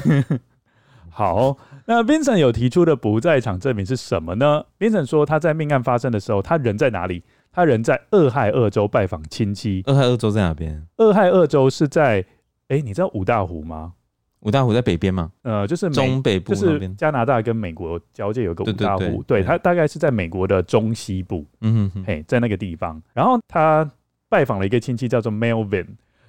[1.10, 7.24] 好，那 Vincent 有提出的不在场证明是什么呢？Vincent 说他在命案发生的时候，他人在哪里？
[7.52, 9.84] 他人在俄亥俄州拜访亲戚。
[9.86, 10.88] 俄亥俄州在哪边？
[10.98, 12.26] 俄亥俄州是在，
[12.70, 13.94] 哎、欸，你知道五大湖吗？
[14.40, 15.32] 五大湖在北边吗？
[15.44, 19.00] 呃，就是中北部，就是加拿大跟美国交界有个五大湖。
[19.00, 21.46] 对，对，对，对，它大概是在美国的中西部。
[21.60, 23.00] 嗯哼哼，嘿，在那个地方。
[23.14, 23.88] 然后他
[24.30, 25.86] 拜访了一个亲戚，叫做 Melvin。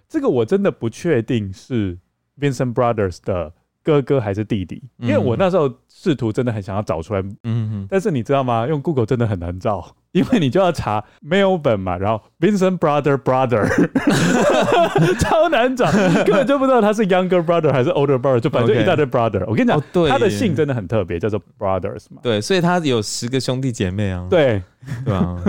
[0.09, 1.97] 这个我真的不确定是
[2.39, 3.51] Vincent Brothers 的
[3.83, 7.21] 哥哥还是弟弟，因为我那时候试图真的很想要找出来。
[7.45, 8.67] 嗯哼，但是你知道吗？
[8.67, 9.95] 用 Google 真的很难找。
[10.13, 13.67] 因为你就要查 Melvin 嘛，然后 Vincent brother brother，
[15.19, 15.91] 超难找，
[16.27, 19.43] 根本就不知道他是 younger brother 还是 older brother，就反正一大堆 brother。
[19.47, 22.21] 我跟你讲，他的姓真的很特别，叫做 Brothers 嘛。
[22.23, 24.27] 对，所以他有十个兄弟姐妹啊。
[24.29, 24.63] 对，
[25.03, 25.43] 对啊，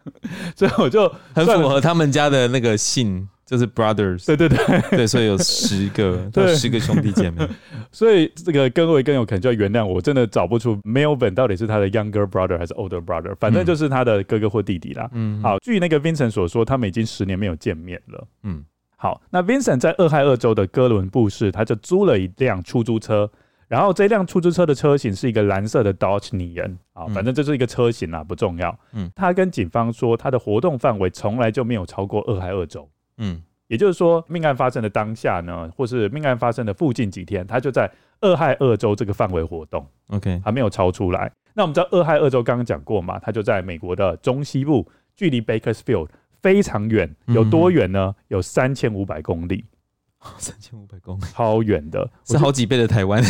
[0.56, 3.28] 所以我就很符合他们家的那个姓。
[3.46, 4.58] 就是 brothers，对对对
[4.90, 7.46] 对，所以有十个， 对有十个兄弟姐妹。
[7.92, 15.08] 所以这个各位更有可能就要原谅我，真的找不出 Melvin 到底是他的 younger brother 还是 older brother，反正就是他的哥哥或弟弟啦。
[15.12, 18.26] 嗯，好，据那个 Vincent 所说，他们已经十年没有见面了。
[18.42, 18.64] 嗯，
[18.96, 23.30] 好，那 Vincent 在俄亥俄州的哥伦布市，他就租了一辆出租车，
[23.68, 28.76] 然后这辆出租车的车型是一个蓝色的 Dodge Neon 啊，反正这是一个车型啊，不重要。
[28.92, 32.88] 嗯，他跟警方说，他的活动范围从来就没有超过俄亥俄州。
[33.18, 33.42] 嗯。
[33.68, 39.84] 也就是说，命案发生的当下呢，或是命案发生的附近几天，他就在俄亥俄州这个范围活动。
[40.06, 41.28] OK，还没有超出来。
[41.52, 46.08] 那我们知道俄亥俄州刚刚讲过嘛，它就在美国的中西部，距离 Bakersfield
[46.40, 48.14] 非常远，有多远呢？
[48.28, 49.64] 有三千五百公里。
[50.38, 53.20] 三千五百公里，超远的，是好几倍的台湾。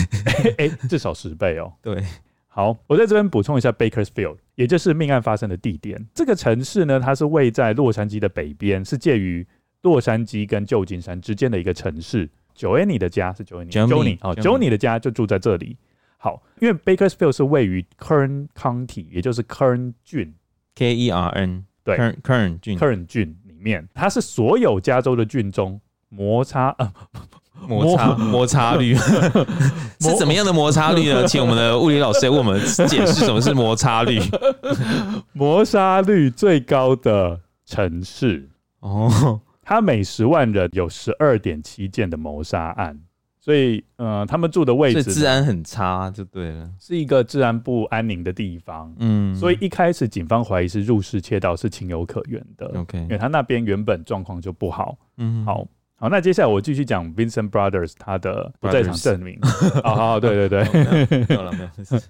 [0.59, 1.73] 哎、欸，至少十倍哦。
[1.81, 2.05] 对，
[2.49, 6.07] 好，我在这边补充一下 Bakersfield，也就是命案发生的地点。
[6.13, 9.47] 这个城市呢，它是位在洛杉矶的北边，是介于。
[9.83, 14.69] 洛杉矶跟旧金山之间的一个城市，Joanie 的家是 Joanie，Joanie 啊，Joanie。
[14.69, 15.77] 的家就住在这里。
[16.19, 20.35] 好，因为 Bakersfield 是位于 Kern County，也就是 Kern 郡
[20.75, 26.93] ，K E R N，对，Kern 郡，Kern 郡里面，它是所有加州的郡中摩擦啊，
[27.69, 28.97] 摩擦 摩擦率。
[30.01, 31.27] 是怎么样的摩擦率呢？
[31.29, 32.59] 请我们的物理老师来为我们
[32.89, 34.19] 解释什么是摩擦率，
[35.33, 38.49] 摩擦率最高的城市。
[38.81, 39.41] 哦。
[39.67, 42.97] 他每十万人有十二点七件的谋杀案，
[43.41, 48.95] 所以，呃，他们住的位置治安很差，就对了，是一个治安不安宁的地方。
[49.01, 52.71] 嗯，所以一开始警方怀疑是入室窃盗，是情有可原的。
[52.77, 54.97] OK，因为他那边原本状况就不好。
[55.17, 59.37] 嗯，好，好，那接下来我继续讲 Vincent Brothers 他的不在场证明。
[59.83, 62.01] 好好，对对对，没有了，没有。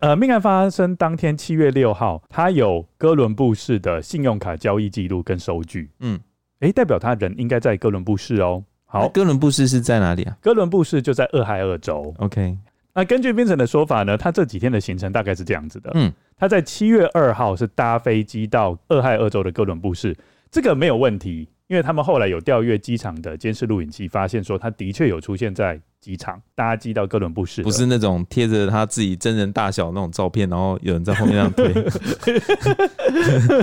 [0.00, 5.90] 呃，命案发生当天七月六号，他有哥伦布市的信用卡交易记录跟收据。
[6.00, 6.18] 嗯。
[6.64, 8.64] 诶，代表他人应该在哥伦布市哦。
[8.86, 10.36] 好，哥伦布市是在哪里啊？
[10.40, 12.14] 哥伦布市就在俄亥俄州。
[12.18, 12.56] OK，
[12.94, 15.90] 那根据 Vincent 的说法呢，他这几天的行程大概是这样子的。
[15.94, 20.16] 嗯，他在七月二号是搭飞机到俄亥俄州的哥伦布市，
[20.50, 31.72] 这个没有问题，因为他们后来有调阅机场的监视录影机，发现说他的确有出现在机场搭机到哥伦布市，不是那种贴着他自己真人大小那种照片，然后有人在后面这样推，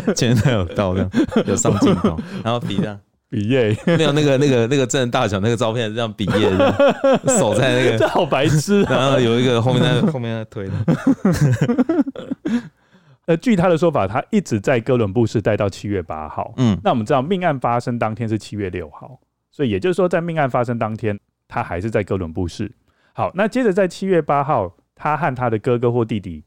[0.16, 1.10] 前面才有到这样
[1.46, 3.00] 有上镜头，然后比这样。
[3.32, 6.52] 比耶，没有那个那个那个真人大小那个照片这样比耶，
[7.40, 8.82] 手在那个， 这好白痴。
[8.82, 10.74] 然后有一个后面在后面在推的。
[13.32, 16.54] 呃，据他的说法，他一直在哥伦布市待到七月八号。
[16.58, 19.18] 嗯，那我们知道命案发生当天是七月六号，
[19.50, 21.18] 所以也就是说，在命案发生当天，
[21.48, 22.70] 他还是在哥伦布市。
[23.14, 26.44] 好，那接着在七月八号，他和他的哥哥或弟弟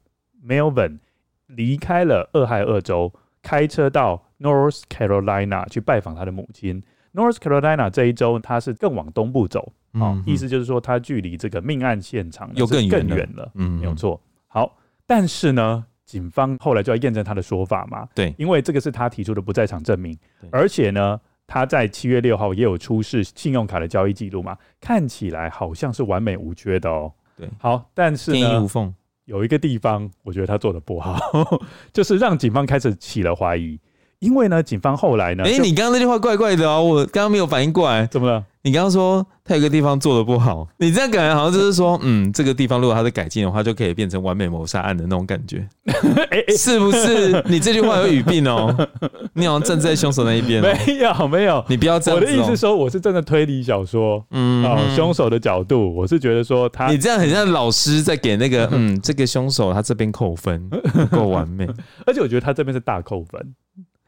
[0.46, 0.98] Melvin
[1.46, 4.22] 离开了俄亥俄州，开车到。
[4.40, 6.82] North Carolina 去拜访他的母亲。
[7.14, 14.20] North Carolina 这一州，他是更往东部走，嗯、哦，意思就是说，他距离这个命案现场又更远了，了，嗯，没有错。
[14.48, 20.16] 好，但是呢，警方后来就要验证他的说法嘛，对，因为这个是他提出的不在场证明，
[20.52, 27.12] 而且呢，他在七月六号也有出示信用卡的交易记录嘛，看起来好像是完美无缺的哦。
[27.36, 31.18] 对，好，但是呢，天衣无缝，有一个地方，我觉得他做的不好，
[31.92, 33.76] 就是让警方开始起了怀疑。
[34.18, 38.42] 因为呢，警方后来呢，哎、欸，你刚刚那句话怪怪的哦，我刚刚没有反应过来，怎么了？
[38.62, 45.68] 你刚刚说他有个地方做的不好，你这样感觉好像就是说，嗯，这个地方如果他在改进的话，就可以变成完美谋杀案的那种感觉，
[46.56, 47.44] 是不是？
[47.46, 48.74] 你这句话有语病哦，
[49.34, 52.22] 你好像站在凶手那一边、哦，没有没有，你不要这样、哦。
[52.22, 61.68] 我的意思是说，我是站在推理小说，嗯，哦，凶手的角度，我是觉得说他，你这样很像老师在给那个， 嗯，这个凶手他这边扣分不够完美，
[62.06, 63.54] 而且我觉得他这边是大扣分。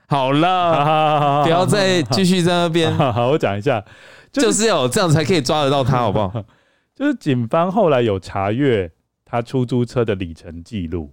[0.08, 2.92] 好了， 不要再继续在那边。
[2.96, 3.84] 好，我讲一下，
[4.32, 6.44] 就是、就是要这样才可以抓得到他，好不好？
[6.94, 8.90] 就是警方后来有查阅
[9.24, 11.12] 他出租车的里程记录，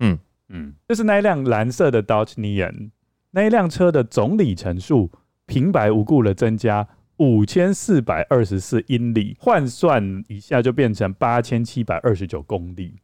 [0.00, 2.90] 嗯嗯，就是那一辆蓝色的 Dodge Neon，
[3.30, 5.10] 那一辆车的总里程数
[5.46, 12.96] 平白无故的增加五千四百二十四英里，换算一下就变成八千七百二十九公里。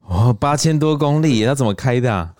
[0.00, 2.34] 哦，八千多公里，他怎么开的啊？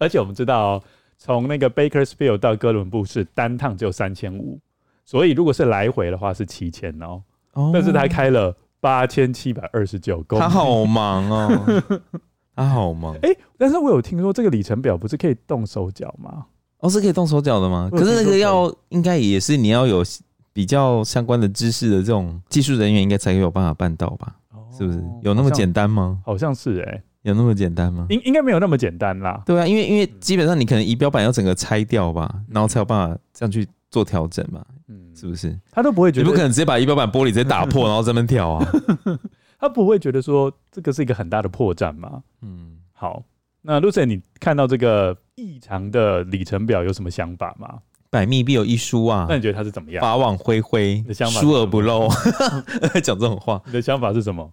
[0.00, 0.82] 而且我们知道哦。
[1.18, 4.58] 从那个 Bakersfield 到哥伦布是单趟只有三千五，
[5.04, 7.22] 所以如果是来回的话是七千哦。
[7.54, 11.82] 哦，但是他开了八千七百二十九公里，他好忙哦，
[12.54, 13.14] 他好忙。
[13.16, 16.46] 哎、欸，但是我有听说这个里程表不是可以动手脚吗？
[16.78, 17.88] 哦，是可以动手脚的吗？
[17.90, 20.04] 可是那个要应该也是你要有
[20.52, 24.36] 比较相关的知识的这种技术人员，应该才有办法办到吧？
[24.70, 25.02] 是不是？
[25.22, 26.20] 有那么简单吗？
[26.24, 27.02] 好像是哎、欸。
[27.28, 28.06] 有那么简单吗？
[28.10, 29.42] 应应该没有那么简单啦。
[29.46, 35.56] 对啊，因为因为基本上你可能仪表板要整个拆掉吧，然后才有办法这样去做调整嘛，嗯，是不是？
[35.70, 38.66] 他都不会觉得，你不可能直接把仪表板玻璃直接打破，然后在那边跳啊。
[39.60, 42.22] 他不会觉得说这个是一个很大的破绽嘛？
[42.42, 43.22] 嗯，好，
[43.62, 47.78] 那 Lucien，你看到这个异常的里程表有什么想法吗？
[48.10, 49.26] 百密必有一疏啊！
[49.28, 50.00] 那你觉得他是怎么样？
[50.00, 52.08] 法网恢恢，疏而不漏。
[53.02, 54.50] 讲这种话，你的想法是什么？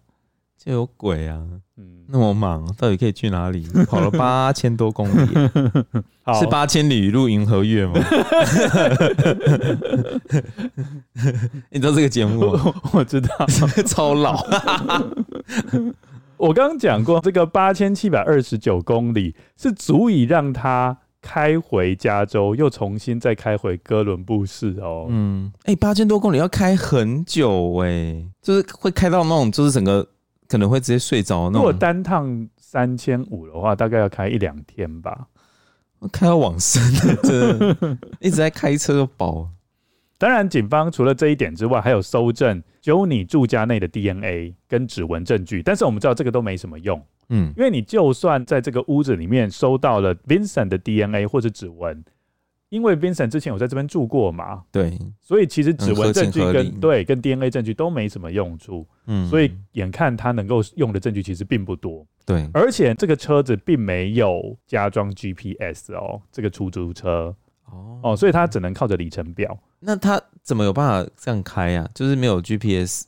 [0.65, 1.39] 就有鬼啊！
[1.77, 3.67] 嗯，那么忙，到底可以去哪里？
[3.87, 5.27] 跑了八千多公里，
[6.39, 7.93] 是八千里路银河月吗？
[11.69, 12.73] 你知道这个节目吗？
[12.93, 13.29] 我知道，
[13.85, 14.43] 超老。
[16.37, 25.05] 我刚刚讲过，这个八千七百二十九公里是足以让他开回加州，又重新再开回哥伦布市哦。
[25.09, 30.05] 嗯，哎、欸，八千多公里要开很久哎、欸，就是会开到那种，就是整个
[30.47, 31.49] 可能会直接睡着。
[31.49, 35.27] 如果单趟三千五的话，大概要开一两天吧。
[36.11, 39.49] 开到往生了， 真的一直在开车就饱。
[40.17, 45.61] 当然，警方除了这一点之外，还有搜证 Joni 住家内的 DNA 跟指纹证据。
[45.63, 52.03] 但是我们知道这个都没什么用，嗯，因为你就算在这个屋子里面收到了 Vincent 的 DNA 或者指纹，
[52.75, 67.33] 因为 Vincent 之前有在这边住过嘛，对，所以其实指纹证据跟对跟 DNA 证据都没什么用处，嗯，所以眼看他能够用的证据其实并不多，对，而且这个车子并没有加装 GPS 哦，这个出租车。
[67.71, 69.57] 哦哦，所以他只能靠着里程表。
[69.79, 71.89] 那他怎么有办法这样开呀、啊？
[71.95, 73.05] 就是没有 GPS，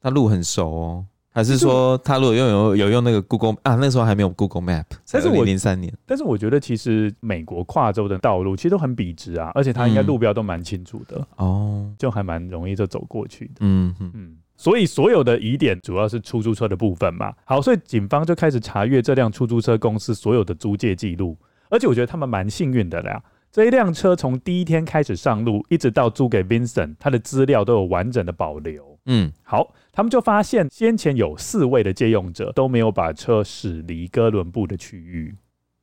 [0.00, 1.06] 他路很熟哦。
[1.34, 3.74] 还是说他如果用有有用那个 Google 啊？
[3.74, 5.92] 那时候还没有 Google Map，但是我零三年。
[6.06, 13.54] 但是我觉得其实美国跨州的道路其实都很笔直啊，而且他应该路标都蛮清楚的哦，就还蛮容易就走过去的。
[13.60, 17.32] 嗯嗯，所以所有的疑点主要是出租车的部分嘛。
[17.44, 21.36] 好，所以警方就开始查阅这辆出租车公司所有的租借记录，
[21.68, 23.20] 而且我觉得他们蛮幸运的啦。
[23.50, 28.98] 这一辆车从第一天开始上路，一直到租给 Vincent，他的资料都有完整的保留。
[29.06, 35.34] 嗯，好，他们就发现先前有四位的借用者都没有把车驶离哥伦布的区域，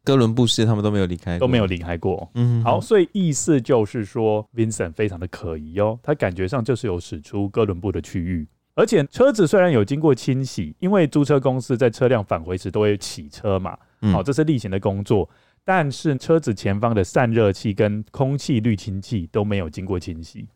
[0.04, 2.30] 哥伦布市他们都没有离开，都没有离开过。
[2.36, 13.78] 嗯，好，所以意思就是说，Vincent 非常的可疑哦，他感觉上就是有驶出哥伦布的区域，而且车子虽然有经过清洗，因为租车公司在车辆返回时都会洗车嘛，
[14.12, 15.30] 好，这是例行的工作。
[15.64, 20.48] 但是车子前方的散热器跟空气滤清器都没有经过清洗，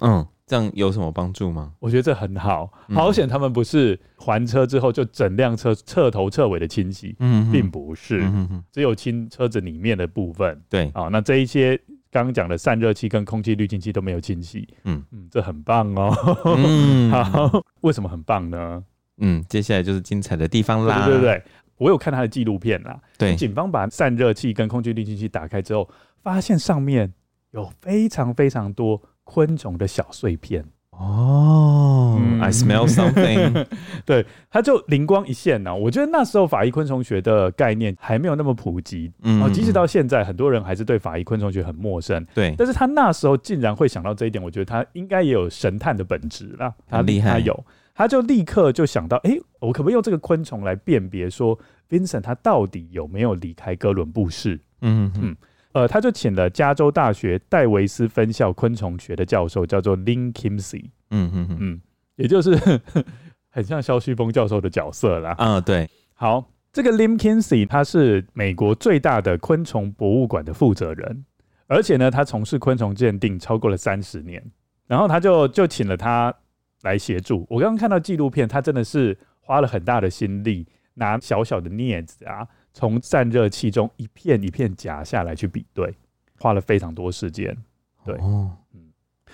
[0.00, 1.72] 嗯，这样有什么帮助吗？
[1.78, 11.76] 我觉得这很好，好险他们不是还车之后就整辆车彻头彻尾的清洗，嗯，并不是，嗯只有清车子里面的部分，对，啊，那这一些
[12.10, 15.02] 刚刚讲的散热器跟空气滤清器都没有清洗，嗯。
[15.12, 16.14] 嗯，这很棒哦，
[16.56, 18.84] 嗯， 好，为什么很棒呢？
[19.18, 21.42] 嗯，接下来就是精彩的地方啦，对对对。
[21.76, 25.88] 我有看他的纪录片啦，对，警方把散热器跟空气滤清器打开之后，
[26.22, 27.12] 发现上面
[27.50, 30.64] 有非常非常多昆虫的小碎片。
[30.90, 33.66] 哦、嗯、I smell something。
[34.06, 35.74] 对，他就灵光一现呢。
[35.74, 42.24] 我觉得那时候法医昆虫学的概念还没有那么普及，嗯，即使到现在，很多人还是对法医昆虫学很陌生。
[42.32, 46.72] 对，但是他那时候竟然会想到这一点，我觉得他应该也有神探的本质啦。
[46.86, 47.64] 他厉害，他有。
[47.96, 51.56] 他就立刻就想到，哎、欸，我可不可以用这个昆虫来辨别说
[51.88, 54.60] ，Vincent 他到底有没有离开哥伦布市？
[54.80, 55.36] 嗯嗯，
[55.74, 60.86] 呃，他就请了加州大学戴维斯分校昆虫学的教授，叫做 Lynn Kimsey。
[61.10, 61.80] 嗯嗯嗯，
[62.16, 62.58] 也就是
[63.50, 65.36] 很像肖旭峰教授的角色啦。
[65.38, 65.88] 嗯，对。
[66.14, 71.24] 好，这个 Lynn Kimsey 他是美国最大的昆虫博物馆的负责人，
[71.66, 74.42] 而且呢，他从事昆虫鉴定超过了三十年。
[74.86, 76.34] 然后他就就请了他。
[76.82, 77.46] 来协助。
[77.48, 85.94] 我刚刚看到纪录片，他真的是花了很大的心力，拿小小的镊子啊，从散热器中一片一片夹下来去比对，
[86.40, 87.56] 花了非常多时间。
[88.04, 88.50] 对，嗯，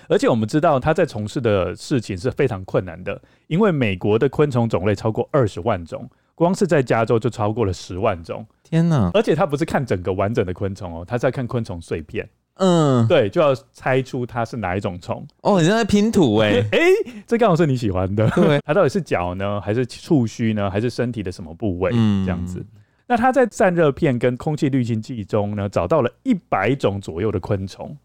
[0.08, 8.46] 而且我们知道他在从事的事情是非常困难的，因为美国的昆虫种类超过二十万种，光是在加州就超过了十万种。
[8.62, 9.10] 天哪！
[9.14, 12.28] 而且他不是看整个完整的昆虫哦，他是在看昆虫碎片。
[12.62, 15.26] 嗯，对，就要猜出它是哪一种虫。
[15.40, 18.28] 哦，你在拼图哎、欸，哎、欸，这刚好是你喜欢的。
[18.32, 21.90] 对， 它到底是脚呢，还是触须呢，还是身体的什么部位？
[21.94, 22.62] 嗯，这样子。
[23.10, 27.98] 那他在散热片跟空气滤清器中呢，找到了一百种左右的昆虫。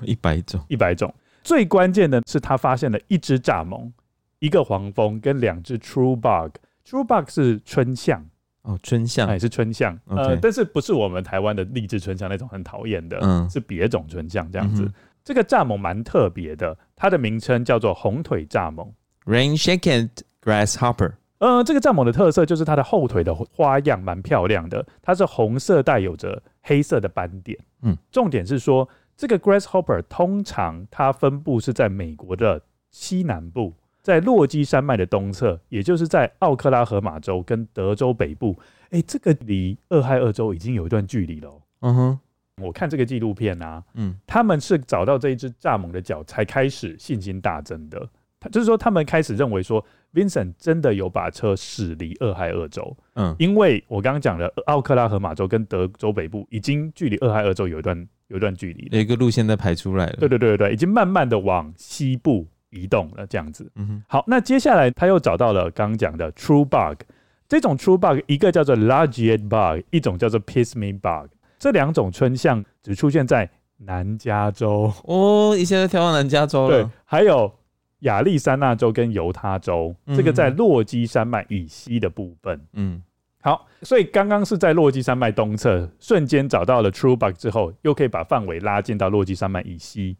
[0.00, 1.14] 一百种，一百种。
[1.42, 3.92] 最关键的是，他发现了一只蚱蜢、
[4.38, 6.56] 一个黄蜂跟两只 true bug。
[6.88, 8.24] true bug 是春象。
[8.62, 14.84] 哦，春象也是春象.呃，但是不是我们台湾的励志春象那种很讨厌的，嗯，是别种春象这样子。
[14.84, 18.90] 嗯、这个蚱蜢蛮特别的，它的名称叫做红腿蚱蜢
[19.26, 20.08] （Rain-shaked
[20.42, 21.12] grasshopper）。
[21.38, 27.58] 呃，这个蚱蜢的特色就是它的后腿的花样蛮漂亮的，它是红色带有着黑色的斑点。
[27.82, 38.56] 嗯，重点是说这个 Grasshopper 通常它分布是在美国的西南部，在落基山脉的东侧，也就是在奥克拉荷马州跟德州北部。
[38.90, 41.50] 哎，这个离俄亥俄州已经有一段距离了。
[41.80, 42.18] 嗯哼，
[42.62, 48.08] 我看这个纪录片啊，嗯，他们是找到这一只蚱蜢的脚才开始信心大增的。
[48.38, 49.84] 他就是说，他们开始认为说
[50.14, 52.96] ，Vincent 真的有把车驶离俄亥俄州。
[53.14, 58.06] 嗯，因为我刚刚讲的奥克拉荷马州跟德州北部已经距离俄亥俄州有一段。
[58.28, 60.16] 有一段距离，有一个路线在排出来了。
[60.18, 63.70] 对对对对，已经慢慢的往西部移动了，这样子。
[63.74, 64.02] 嗯哼。
[64.08, 67.02] 好，那接下来他又找到了刚刚讲的 True Bug，
[67.46, 74.90] 这种 True Bug 一个叫做 Lariat Bug，一种叫做 Pismire Bug，这两种春象只出现在南加州。
[75.04, 76.82] 哦，一下就跳到南加州了。
[76.82, 77.52] 对，还有
[78.00, 82.60] 亚利桑那州跟犹他州，这个在落基山脉以西的部分。
[82.72, 83.02] 嗯。
[83.40, 90.16] 好，所以刚刚是在落基山脉东侧，瞬间找到了 True Bug 之后，又可以把范围拉近到落基山脉以西。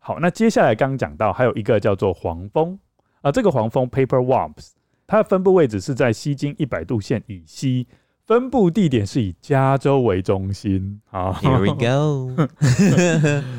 [0.00, 2.76] 好，那接下来刚刚讲到还有一个叫做黄蜂
[3.20, 4.70] 啊，这个黄蜂 Paper Wasp，
[5.06, 7.86] 它的分布位置是在西经一百度线以西，
[8.26, 11.00] 分布地点是以加州为中心。
[11.06, 12.48] 好，Here we go。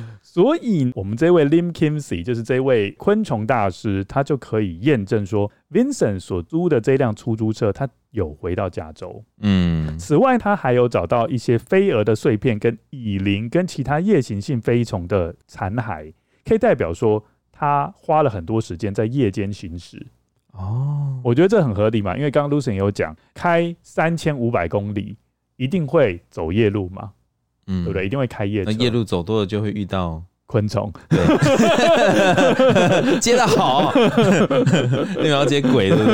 [0.36, 9.24] 所以，我们这位 Lim Kimsey 就是这位昆虫大师，他就可以验证说，Vincent 所租的这辆出租车，他有回到加州。
[9.40, 16.12] 嗯，此外，他还有找到一些飞蛾的碎片、跟蚁蛉、跟其他夜行性飞虫的残骸，
[16.44, 20.06] 可以代表说他花了很多时间在夜间行驶。
[20.52, 25.16] 哦，我觉得这很合理嘛，因为刚刚 Lucien 有讲，开三千五百公里
[25.56, 27.14] 一定会走夜路嘛。
[27.68, 28.05] 嗯，对不对？
[28.05, 28.72] 一定会开夜车。
[28.72, 30.91] 那夜路走多了就会遇到昆虫。
[31.09, 31.20] 对，
[33.20, 33.91] 接的好，
[35.18, 36.05] 那个要接鬼，对不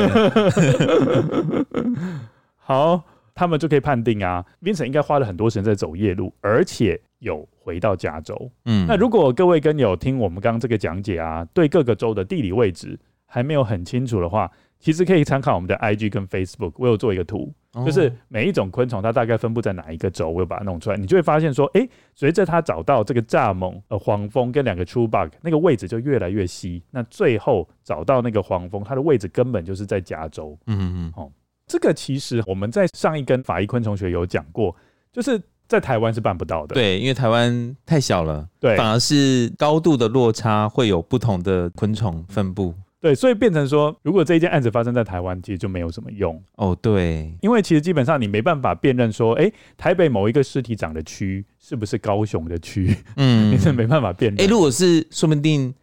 [0.50, 1.64] 对？
[2.58, 3.02] 好，
[3.34, 8.50] 他们就可以判定啊，Vincent 应该花了很多时间在走夜路，而且有回到加州。
[8.64, 14.50] 嗯，那如果各位跟友听我们刚刚这个讲解啊，对各个州的地理位置还没有很清楚的话，
[14.82, 17.50] 其实可以参考我们的 IG 跟 Facebook，我有做一个图。
[17.86, 26.82] 就是每一种昆虫，它大概分布在哪一个轴，我有把它弄出来，你就会发现说，哎、欸，随着它找到这个蚱蜢、呃黄蜂跟两个 true bug，那个位置就越来越稀。
[26.90, 30.58] 那最后找到那个黄蜂，它的位置根本就是在加州。
[30.66, 31.12] 嗯嗯嗯。
[31.16, 31.32] 哦，
[31.66, 34.76] 这个其实我们在上一根法医昆虫学有讲过，
[35.10, 36.74] 就是在台湾是办不到的。
[36.74, 42.74] 对，因为台湾太小了，对，反而是高度的落差会有不同的昆虫分布。
[43.02, 46.72] 对，所以变成说，如果这一件案子发生在台湾，其实就没有什么用哦。
[46.80, 52.96] 对，因为其实基本上你没办法辨认说，哎，台北某一个尸体长的区是不是高雄的区？
[53.16, 54.46] 嗯， 你是没办法辨认。
[54.46, 55.74] 哎，如果是说不定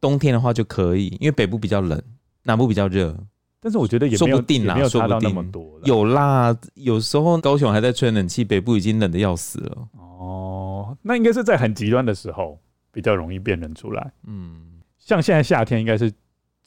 [0.00, 2.00] 冬天的话就可以，因为北部比较冷，
[2.44, 3.12] 南部比较热。
[3.60, 5.80] 但是我觉得也说不定啦，没有差到那么多。
[5.82, 9.88] 有啦，有时候高雄还在吹冷气，北部已经冷的要死了。
[9.98, 12.56] 哦，那应该是在很极端的时候
[12.92, 14.12] 比较容易辨认出来。
[14.28, 14.60] 嗯，
[14.96, 16.12] 像现在夏天应该是。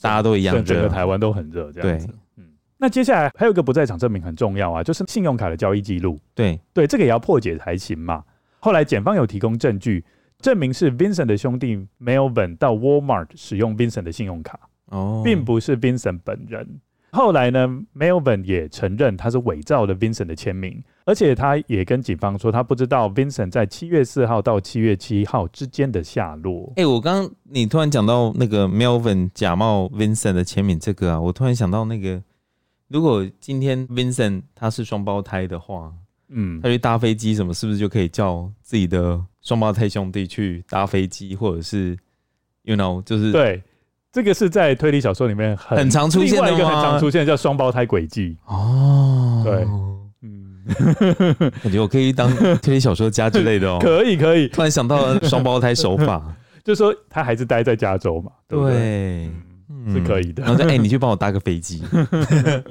[0.01, 2.07] 大家都一样，整个台湾都很热，这样子。
[2.37, 2.45] 嗯，
[2.77, 6.19] 那接下来还有一个不在场证明很重要啊，就是信用卡的交易记录。
[6.33, 8.23] 对对，这个也要破解才行嘛。
[8.59, 10.03] 后来检方有提供证据，
[10.39, 16.79] 证明是 Vincent 的兄弟 Melvin 到 Walmart 使用 Vincent 的信用卡，哦，并不是 Vincent 本人。
[17.13, 26.71] 后来呢，Melvin 也承认他是伪造了 Vincent 的签名，而且他也跟警方说他不知道 Vincent 在七月四号到七月七号之间的下落。
[26.77, 32.23] 哎、欸，我刚刚你突然讲到那个 Melvin 假冒 Vincent 的签名这个啊，我突然想到那个，
[32.87, 35.91] 如果今天 Vincent 他是双胞胎的话，
[36.29, 41.97] 嗯，他去搭飞机什么，是不是就可以叫自己的双胞胎兄弟去搭飞机，或者是
[42.63, 43.61] you know 就是对。
[44.11, 49.41] 这个是在推理小说里面很，很常出现的，另外一个很常出现叫双胞胎诡计哦。
[49.45, 49.65] 对，
[50.21, 50.65] 嗯，
[51.63, 53.79] 感觉我可以当推理小说家之类的哦。
[53.81, 59.29] 可以可以，突然想到了双胞胎手法， 就说他还是待在加州嘛，对不对？
[59.69, 60.43] 嗯、是可以的。
[60.43, 61.81] 然后说，哎、欸，你去帮我搭个飞机。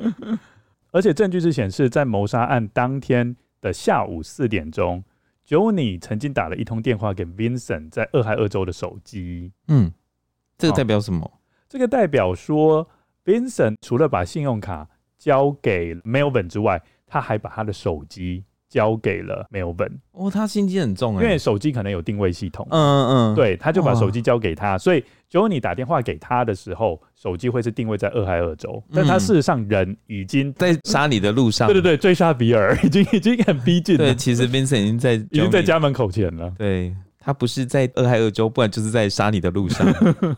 [0.92, 5.02] 而且证据是显示，在谋杀案当天的下午四点钟
[5.48, 9.52] ，Johnny 曾经打了一通电话给 Vincent 在俄亥俄州的手机。
[9.68, 9.90] 嗯。
[10.60, 11.24] 这个代表什么？
[11.24, 11.30] 哦，
[11.68, 12.88] 这个代表说
[13.24, 14.86] ，Vincent 除了把信用卡
[15.18, 19.98] 交给 Melvin 之外，他还把他的手机交给了 Melvin。
[20.12, 22.66] 哦，他心机很重啊，因为手机可能有定位系统。
[22.70, 31.68] 嗯嗯嗯，对，他就把手机交给他，哦，所以 Johnny 打电话给他的时候，手机会是定位在俄亥俄州，但他事实上人已经在杀你的路上。
[31.68, 34.04] 对对对，追杀比尔已经已经很逼近了。
[34.04, 36.52] 对，其实 Vincent 已经在已经在家门口前了。
[36.56, 36.94] 对。
[37.22, 39.86] 他不是在俄亥俄州，不然就是在杀你的路上，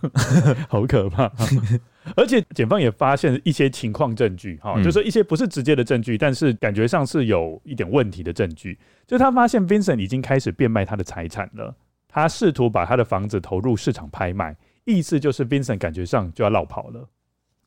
[0.68, 1.30] 好可怕。
[2.16, 8.76] 而且检方也发现一些情况证据，哈、嗯，就是一些不是直接的证据，但是感觉上是有一点问题的证据。
[9.06, 11.72] 就他发现 Vincent 已经开始变卖他的财产了。
[12.08, 14.54] 他试图把他的房子投入市场拍卖，
[14.84, 17.08] 意思就是 Vincent 感觉上就要落跑了。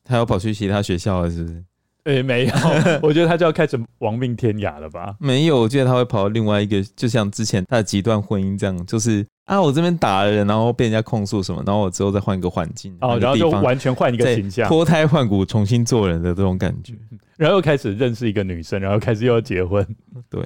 [0.04, 1.64] 他要跑去其他学校了，是不是？
[2.06, 2.52] 诶、欸，没有，
[3.02, 5.16] 我觉得他就要开始亡命天涯了吧？
[5.18, 16.94] 没有，我觉得他会跑到另外一个，就像之前他的极端婚姻这样，就是啊，我这边打了人，然后被人家控诉什么，然后我之后再换一个环境，哦，然后就完全换一个形象，脱胎换骨，重新做人的这种感觉，
[17.36, 19.84] 然后又开始认识一个女生，然后开始又要结婚。
[20.30, 20.40] 对，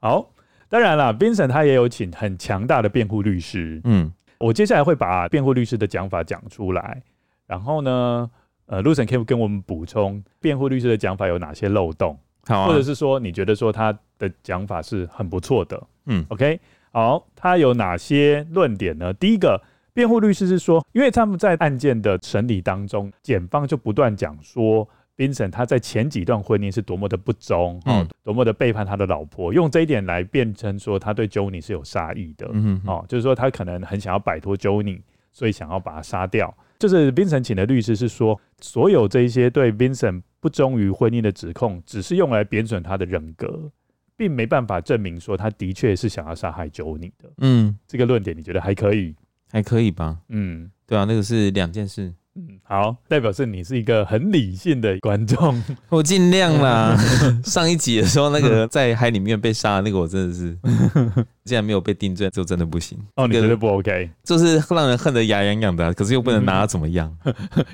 [0.00, 0.28] 好，
[0.68, 3.80] 当然了，Vincent 他也有请很强大的辩护律师。
[3.84, 7.04] 嗯，我接下来会把辩护律师的讲法讲出来，
[7.46, 8.28] 然后呢？
[8.66, 16.58] 呃，Lucian 可以跟我们补充辩护律师的讲法有哪些漏洞，好啊，或者是说你觉得说他的讲法是很不错的，嗯，OK，
[16.92, 19.12] 好，他有哪些论点呢？
[19.12, 19.60] 第一个，
[19.92, 35.00] 辩护律师是说，因为他们在案件的审理当中，检方就不断讲说，Vincent 他在前几段婚姻是多么的不忠，嗯，多么的背叛他的老婆，用这一点来辩称说他对 Johnny 是有杀意的，嗯，哦，就是说他可能很想要摆脱 Johnny，
[35.32, 36.52] 所以想要把他杀掉。
[36.78, 43.70] 就是 Vincent 请的律师是说，所有这一些对 Vincent 不忠于婚姻的指控，只是用来贬损他的人格，
[44.16, 47.30] 并没办法证明说他的确是想要杀害 Johnny 的。
[47.38, 49.14] 嗯，这个论点你觉得还可以？
[49.50, 50.18] 还可以吧？
[50.28, 52.12] 嗯，对啊，那个是两件事。
[52.36, 56.96] 嗯，好，代表是你是一个很理性的观众， 我尽量啦。
[57.44, 60.58] 上一集的时候，那个在海里面被杀的那个，我真的是
[61.44, 62.98] 竟然没有被定罪，就真的不行。
[63.14, 64.10] 哦，你觉得不 OK？
[64.24, 67.16] 就是让人恨得牙痒痒的，可是又不能拿他怎么样，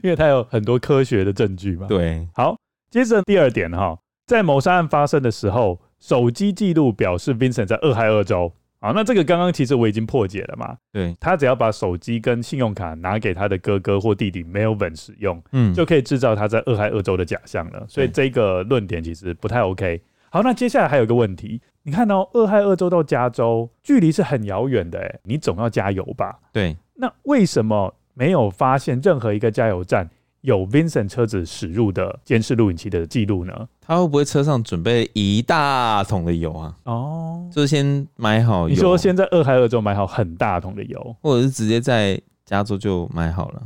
[0.02, 1.86] 因为他有很多科学的证据嘛。
[1.86, 2.54] 对，好，
[2.90, 3.96] 接着第二点哈，
[4.26, 8.52] 在谋杀案发生的时候，手机记录表示 Vincent 在俄亥俄州。
[8.80, 10.74] 好，那这个刚刚其实我已经破解了嘛。
[10.90, 17.84] 对，他只要把手机跟信用卡拿给他的哥哥或弟弟 Melvin 使用，嗯，就可以制造他在俄亥俄州的假象了。
[17.86, 20.02] 所以这个论点其实不太 OK。
[20.30, 26.38] 好，那接下来还有一个问题，你看到俄亥俄州到加州距离是很遥远的，哎，你总要加油吧？
[26.50, 30.08] 对，那为什么没有发现任何一个加油站
[30.42, 33.68] 有 Vincent 车子驶入的监视录影器的记录呢？
[33.80, 36.74] 他会不会车上准备一大桶的油啊？
[36.84, 38.68] 哦，就是先买好油。
[38.68, 43.62] 你说先在俄亥俄州买好很大桶的油，或者是直接在加州就买好了？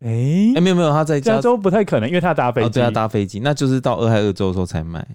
[0.00, 5.06] 哎哎、没有没有，他在加，加州不太可能，因为他搭飞机，他搭飞机，那就是到俄亥俄州的时候才买，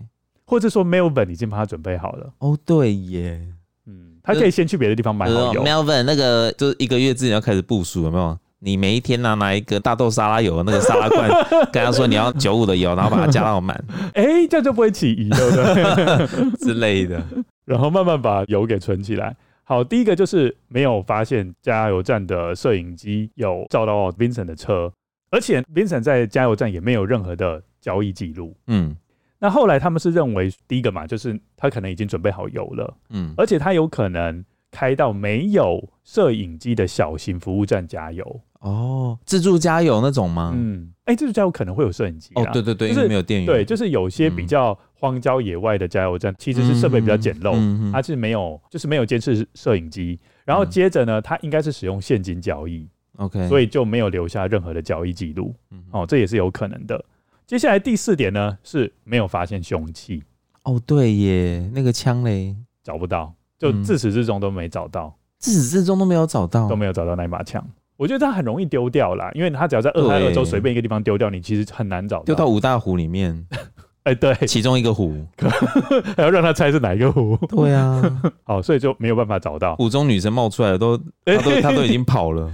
[0.46, 2.32] 或者说 Melvin 已经帮他准备好了。
[2.40, 3.48] 哦，对耶，
[3.88, 5.64] 嗯，他可以先去别的地方买好油。
[5.64, 8.38] Melvin 那个就是一个月之前要开始部署，有没有？
[8.66, 11.30] 你每一天拿拿一个大豆沙拉油的那个沙拉罐，
[11.72, 13.80] 跟他说你要九五的油，然后把它加到满，
[14.16, 16.58] 哎、欸，这样就不会起疑，对不对？
[16.58, 17.24] 之类的，
[17.64, 19.36] 然后慢慢把油给存起来。
[19.64, 24.92] 好，第一个就是没有发现加油站的摄影机有照到 Vincent 的车，
[25.30, 28.56] 而且 Vincent 在加油站也没有任何的交易记录。
[28.66, 28.96] 嗯，
[29.38, 32.92] 那后来他们是认为第一个嘛，就是他可能已经准备好油了。
[33.12, 38.42] 嗯，而且他有可能开到没有摄影机的小型服务站加油。
[38.66, 40.52] 哦，自助加油那种吗？
[40.56, 42.32] 嗯，哎、欸，自助加油可能会有摄影机。
[42.34, 43.46] 哦，对对对，就是、因为没有电源。
[43.46, 50.20] 对，就是有些比较荒郊野外的加油站，嗯、其实是设备比较简陋，嗯、它是没有，就是没有监视摄影机。
[50.44, 52.90] 然后接着呢，它应该是使用现金交易。
[53.18, 55.54] OK，、嗯、所以就没有留下任何的交易记录。
[55.70, 57.06] 嗯，哦，这也是有可能的。
[57.46, 60.24] 接下来第四点呢，是没有发现凶器。
[60.64, 67.64] 哦，对耶，那个枪嘞，找不到，就自始至终都没找到，自始至终都没有找到，都没有找到那把枪。
[67.98, 72.24] 我觉得他很容易丢掉啦，因为他只要在俄亥俄州随便一个地方丢掉，你其实很难找到。
[72.24, 73.46] 丢到五大湖里面，
[74.04, 75.26] 哎、欸，对，其中一个湖，
[76.18, 77.38] 还要让他猜是哪一个湖。
[77.50, 78.02] 对啊，
[78.44, 79.76] 好，所以就没有办法找到。
[79.78, 82.52] 湖中女神冒出来了都，他都他都已经跑了，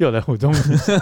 [0.00, 0.98] 又来湖中女神。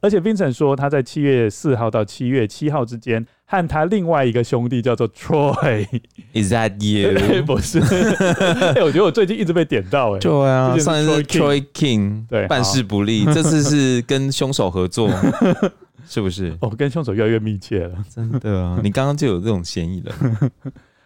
[0.00, 3.26] 而且 Vincent 说他在七月四号到七月七号之间。
[3.46, 7.12] 和他另外一个兄弟叫做 Troy，Is that you？
[7.44, 7.78] 不是，
[8.74, 15.10] 哎，我觉得我最近一直被点到，哎，对啊，上一次 Troy King，对，办事不力，这次是跟凶手合作，
[16.08, 16.56] 是不是？
[16.62, 20.12] 哦，跟凶手越来越密切了，真的啊，你刚刚就有这种嫌疑了。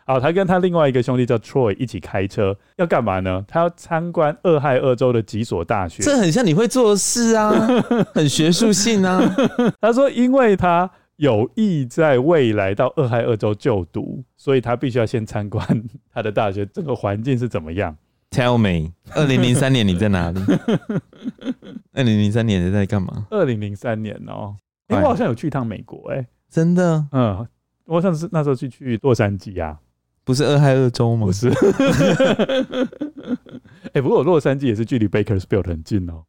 [0.06, 3.44] 好，他跟他另外一个兄弟叫 Troy 一起开车，要干嘛呢？
[3.48, 7.50] 他要参观俄亥俄州的几所大学，这很像你会做的事啊，
[8.14, 9.20] 很学术性啊。
[9.80, 10.88] 他说，因为他。
[11.18, 15.66] 有意在未来到俄亥俄州就读，所以他必须要先参观
[16.12, 17.96] 他的大学，这个环境是怎么样
[18.30, 20.40] ？Tell me，二零零三年你在哪里？
[21.92, 23.26] 二零零三年你在干嘛？
[23.30, 24.54] 二零零三年哦，
[24.88, 27.44] 因为我好像有去一趟美国，哎，真的，嗯，
[27.86, 29.76] 我上次那时候去去洛杉矶啊，
[30.22, 31.26] 不是俄亥俄州吗？
[31.26, 31.48] 不是，
[33.92, 36.22] 哎，不过我洛杉矶也是距离 Bakersfield 很近哦。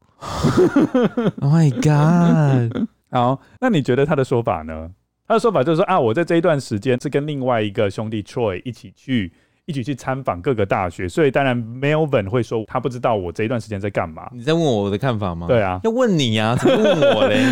[1.42, 2.88] Oh my god！
[3.12, 4.90] 好，那你觉得他的说法呢？
[5.28, 9.32] 他的说法就是说啊，我在这一段时间是跟另外一个兄弟 Troy 一起去
[9.66, 14.28] 一起去参访各个大学，所以当然 Melvin 会说他不知道我这一段时间在干嘛。
[14.34, 15.46] 你在问我我的看法吗？
[15.48, 17.44] 对啊，要问你呀、啊，怎么问我嘞？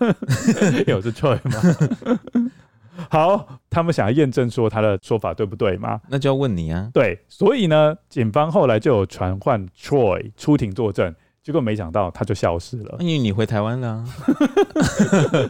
[0.86, 2.50] 有是 Troy 吗？
[3.08, 6.00] 好，他们想要验证说他的说法对不对吗？
[6.10, 6.90] 那就要问你啊。
[6.92, 11.14] 对，所以呢，警方后来就有传唤 Troy 出庭作证。
[11.48, 14.04] 结果没想到他就消失了，因为你回台湾了，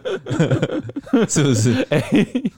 [1.28, 1.72] 是不是？
[1.90, 2.52] 哎、欸，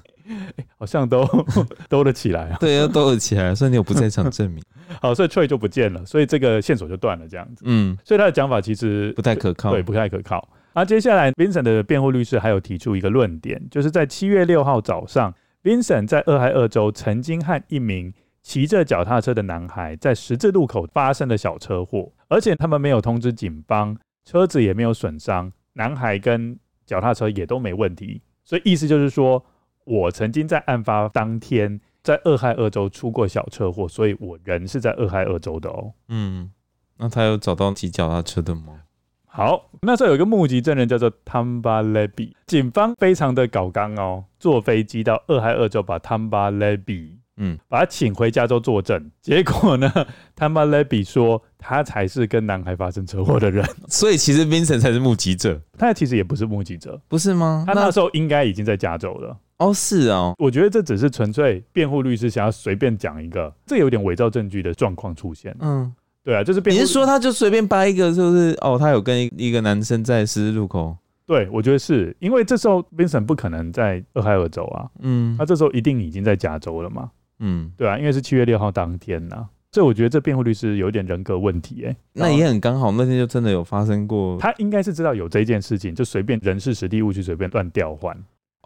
[0.76, 1.26] 好像都
[1.88, 2.58] 兜了起来啊。
[2.60, 4.62] 对，要兜了起来，所以你有不在场证明。
[5.00, 7.64] 好，所以 Troy 就不见了，所以这个线索就断了，这样子。
[7.66, 10.46] 嗯，所以他的讲法其实不太可靠，对，不太可靠。
[10.74, 15.32] 而接下来，Vincent 的辩护律师还有提出一个论点，就是在七月六号早上
[15.64, 18.12] ，Vincent 在俄亥俄州曾经和一名
[18.42, 28.22] 骑着脚踏车的男孩在十字路口发生了小车祸，而且他们没有通知警方，车子也没有损伤，男孩跟脚踏车也都没问题。
[28.44, 29.44] 所以意思就是说，
[29.84, 35.92] 我曾经在案发当天在俄亥俄州出过小车祸，所以我人是在俄亥俄州的哦。
[36.08, 36.50] 嗯，
[36.96, 38.80] 那他有找到骑脚踏车的吗？
[39.26, 47.18] 好，那时候有一个目击证人叫做 Tamba Levy，警方非常的搞刚哦，坐飞机到俄亥俄州把 Tamba Levy。
[47.42, 49.90] 嗯，把他请回加州作证， 结果呢，
[50.36, 57.64] 他妈莱比说他才是跟男孩发生车祸的人， 所以其实 Vincent 才是目击者，他其实也不是目击者，不是吗？
[57.66, 59.36] 他那时候应该已经在加州了。
[59.56, 65.54] 哦，是哦，我觉得这只是纯粹辩护律师想要随便讲一个，这有点伪造证据的状况出现。
[65.60, 66.60] 嗯，对啊，就是。
[66.66, 68.56] 你是说他就随便掰一个，是不是？
[68.60, 70.96] 哦，他有跟一个男生在十字路口。
[71.26, 77.10] 对，我觉得是因为这时候 Vincent 不可能在俄亥俄州啊，嗯，他这时候一定已经在加州了嘛。
[77.40, 84.38] 嗯，对啊，因为是七月六号当天呐、啊，所以我觉得这辩护律师有一点人格问题、欸，哎，那也很刚好，那天就真的有发生过。
[84.38, 88.16] 他应该是知道有这件事情，就随便人事实地物去随便乱调换，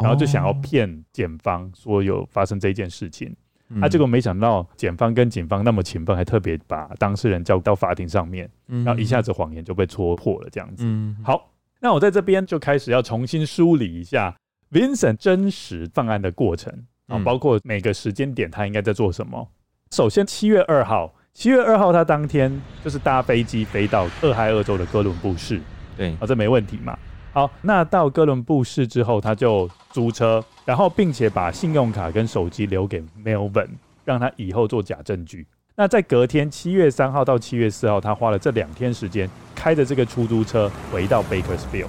[0.02, 3.34] 然后就想要骗检方说有发生这件事情。
[3.80, 10.84] 啊、结果没想到检方跟警方那么勤奋，还特别把当事人叫到法庭上面，然后一下子谎言就被戳破了，这样子。
[10.86, 11.50] 嗯，好，
[11.80, 14.36] 那我在这边就开始要重新梳理一下
[14.70, 16.72] Vincent 真实犯案的过程。
[17.08, 19.48] 啊，包括每个时间点他应该在做什么。
[19.90, 25.60] 首先，七月二号，七月二号他当天就是搭飞机飞到俄亥俄州的哥伦布市，
[25.96, 26.98] 对，啊，这没问题嘛。
[27.32, 33.68] 好，那到哥伦布市之后，他就租车，然后并且把信用卡跟手机留给 Melvin，
[34.04, 35.46] 让他以后做假证据。
[35.76, 41.88] 那在隔天七月三号到七月四号，他花了这两天时间，开着这个出租车回到 Bakersfield。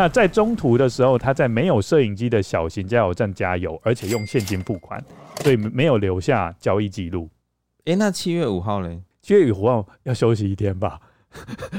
[0.00, 4.98] 那在中途的时候，他在没有摄影机的小型加油站加油，而且用现金付款，
[5.42, 7.28] 所以没有留下交易记录。
[7.80, 9.02] 哎、欸，那七月五号嘞？
[9.20, 10.98] 七月五号要休息一天吧，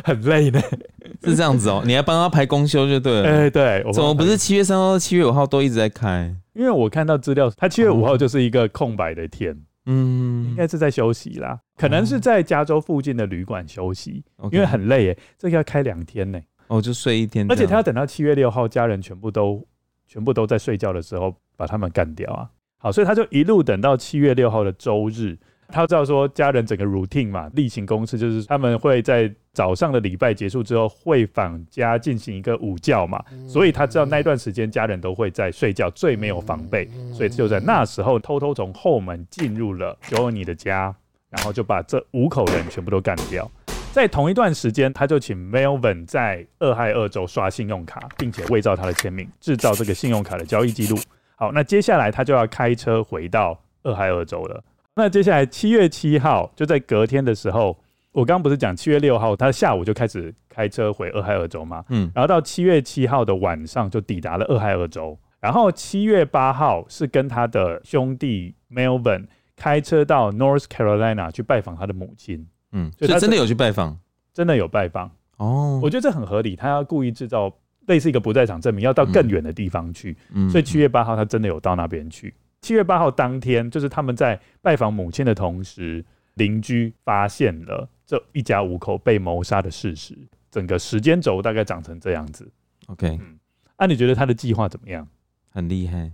[0.04, 0.62] 很累呢。
[1.26, 3.28] 是这样子哦，你还帮他排公休就对了。
[3.28, 6.32] 哎、欸，对，怎么不是七月三号、七月五号都一直在开？
[6.54, 16.40] 因为我看到资料，他七月五号就是一个空白的天，嗯，应该是在休息啦，可能是在加州附近的旅馆休息，因为很累耶，这个要开两天呢。
[16.72, 19.62] 哦，就睡一天，而且他要等到七月六号，家人全部都
[20.08, 22.50] 全部都在睡觉的时候，把他们干掉啊！
[22.78, 40.96] 好，所以他就一路等到七月六号的周日，他知道说家人整个 routine 嘛，例行公事就是他们会在早上的礼拜结束之后会返家进行一个午觉嘛，所以他知道那段时间家人都会在睡觉，最没有防备，所以就在那时候偷偷从后门进入了 Joanny 的家，
[41.30, 43.52] 然后就把这五口人全部都干掉。
[43.92, 50.98] 在同一段时间，他就请 Melvin 在俄亥俄州刷信用卡，并且伪造他的签名，制造这个信用卡的交易记录。
[51.36, 54.64] 好，那接下来他就要开车回到俄亥俄州了。
[54.96, 57.78] 那接下来七月七号，就在隔天的时候，
[58.14, 61.84] 我刚刚不是讲七月六号，他下午就开始开车回俄亥俄州嘛？
[61.90, 65.20] 嗯，然后到七月七号的晚上就抵达了俄亥俄州。
[65.42, 69.26] 然后七月八号是跟他的兄弟 Melvin
[69.58, 72.48] 开车到 North Carolina 去拜访他的母亲。
[72.72, 73.98] 嗯，所以他真的有去拜访，
[74.34, 75.80] 真的有拜访哦。
[75.84, 77.54] 我觉得这很合理，他要故意制造
[77.88, 80.16] 类似一个不在场证明，要到更远的地方去。
[80.32, 82.34] 嗯，所以七月八号他真的有到那边去。
[82.62, 86.06] 七月八号当天，就是他们在拜访母亲的同时，
[86.36, 90.18] 邻居发现了这一家五口被谋杀的事实。
[90.52, 92.50] 整个时间轴大概长成这样子。
[92.88, 93.40] OK，嗯，
[93.80, 95.08] 那你觉得他的计划怎么样？
[95.50, 96.12] 很厉害，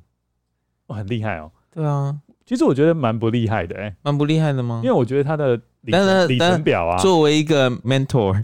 [0.88, 1.52] 哦，很厉害哦。
[1.72, 4.82] 对啊，其实我觉得蛮不厉害的，哎，蛮不厉害的吗？
[4.84, 5.60] 因为我觉得他的。
[5.82, 8.44] 里程表啊，作为一个 mentor，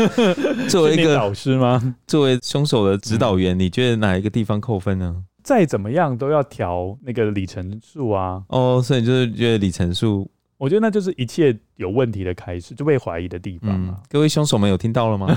[0.70, 1.96] 作为一个老师吗？
[2.06, 5.24] 作为凶手的指导员，嗯，你觉得哪一个地方扣分呢？
[5.42, 8.42] 再怎么样都要调那个里程数啊。
[8.48, 10.30] 哦，所以你就是觉得里程数？
[10.58, 13.94] 我觉得那就是一切有问题的开始，就被怀疑的地方啊。
[13.96, 15.34] 嗯，各位凶手们有听到了吗？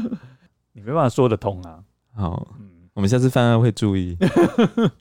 [0.72, 1.78] 你没办法说得通啊。
[2.14, 4.16] 好，嗯，我们下次犯案会注意。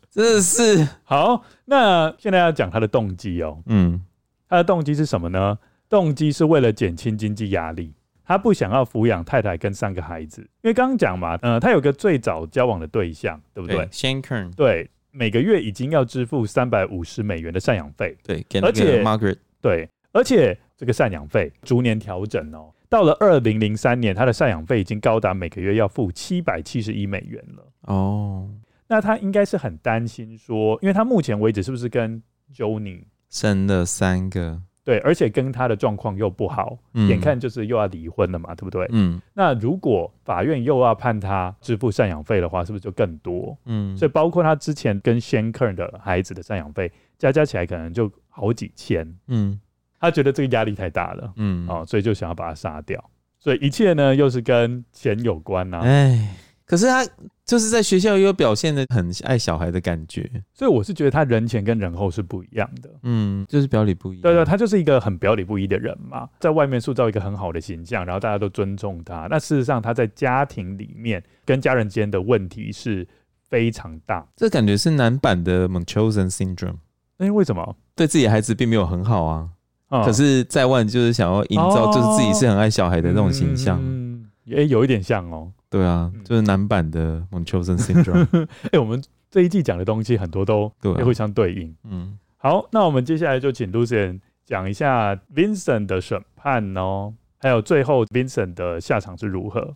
[0.09, 3.61] 真的是好，那现在要讲他的动机哦。
[3.65, 4.01] 嗯，
[4.49, 5.57] 他的动机是什么呢？
[5.87, 7.93] 动机是为了减轻经济压力，
[8.25, 27.63] 他不想要抚养太太跟三个孩子，因为刚刚讲嘛，呃，他有个最早交往的对象，对不对？Shane Kern，对，每个月已经要支付三百五十美元的赡养费，对，而且 Margaret，对，而且这个赡养费逐年调整哦，到了二零零三年，他的赡养费已经高达每个月要付七百七十一美元了。
[27.83, 28.49] 哦，
[28.87, 32.21] 那他应该是很担心说，因为他目前为止是不是跟
[32.53, 34.61] Joni 生了三个？
[34.83, 38.87] 对，而且跟他的状况又不好，嗯、眼看就是又要离婚了嘛，对不对？
[38.91, 39.21] 嗯。
[39.35, 43.55] 那如果法院又要判他支付赡养费的话，是不是就更多？
[43.65, 43.95] 嗯。
[43.95, 49.15] 所以包括他之前跟 Shane Kern 的孩子的赡养费，加加起来可能就好几千。
[49.27, 49.59] 嗯。
[49.99, 51.33] 他觉得这个压力太大了。
[51.35, 51.67] 嗯。
[51.69, 53.03] 哦，所以就想要把他杀掉。
[53.37, 55.81] 所以一切呢，又是跟钱有关啊。
[55.81, 56.35] 哎。
[56.65, 57.05] 可是他
[57.49, 64.21] 就是在学校也有表现的很爱小孩的感觉，所以我是觉得他人前跟人后是不一样的，嗯，就是表里不一。
[64.21, 69.25] 对对，他就是一个很表里不一的人嘛，在外面塑造一个很好的形象，然后大家都尊重他。
[69.31, 73.07] 那事实上他在家庭里面跟家人间的问题是
[73.49, 76.77] 非常大，这感觉是男版的 Munchausen Syndrome。
[77.17, 77.75] 哎，为什么？
[77.95, 79.49] 对自己的孩子并没有很好啊，
[79.89, 85.51] 嗯、可是在外就是想要营造就是自己是很爱小孩的那种形象，嗯，哎，有一点像哦。
[85.69, 88.25] 对啊，就是男版的 Munchausen Syndrome。
[88.63, 91.75] 哎、欸，我们这一季讲的东西很多都也互相对应。
[91.83, 99.75] 嗯，好，那我们接下来就请 Lucian 讲一下 Vincent 的审判哦，还有最后 Vincent 的下场是如何。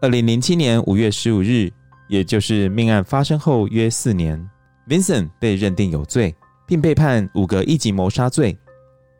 [0.00, 1.70] 二零零七年五月十五日，
[2.08, 4.50] 也就是命案发生后约四年
[4.88, 6.34] ，Vincent 被认定有罪，
[6.66, 8.58] 并被判五个一级谋杀罪。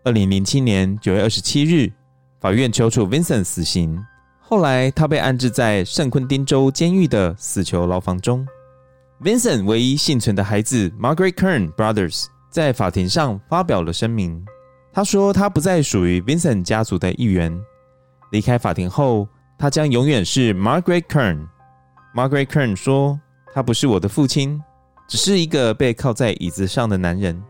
[0.02, 1.88] 二零零七年九月二十七日，
[2.40, 4.04] 法院求处 Vincent 死刑。
[4.53, 8.46] 后来，他被安置在圣昆丁州监狱的死囚牢房中。
[9.22, 14.44] Vincent 唯一幸存的孩子 Margaret Kern Brothers 在法庭上发表了声明。
[14.92, 17.59] 他说，他不再属于 Vincent 家族的一员。
[18.30, 19.26] 离开法庭后，
[19.57, 21.46] 他将永远是 Margaret Kern。
[22.14, 23.18] Margaret Kern 说
[23.55, 24.62] ：“他不是我的父亲，
[25.09, 27.42] 只是一个被靠在椅子上的男人，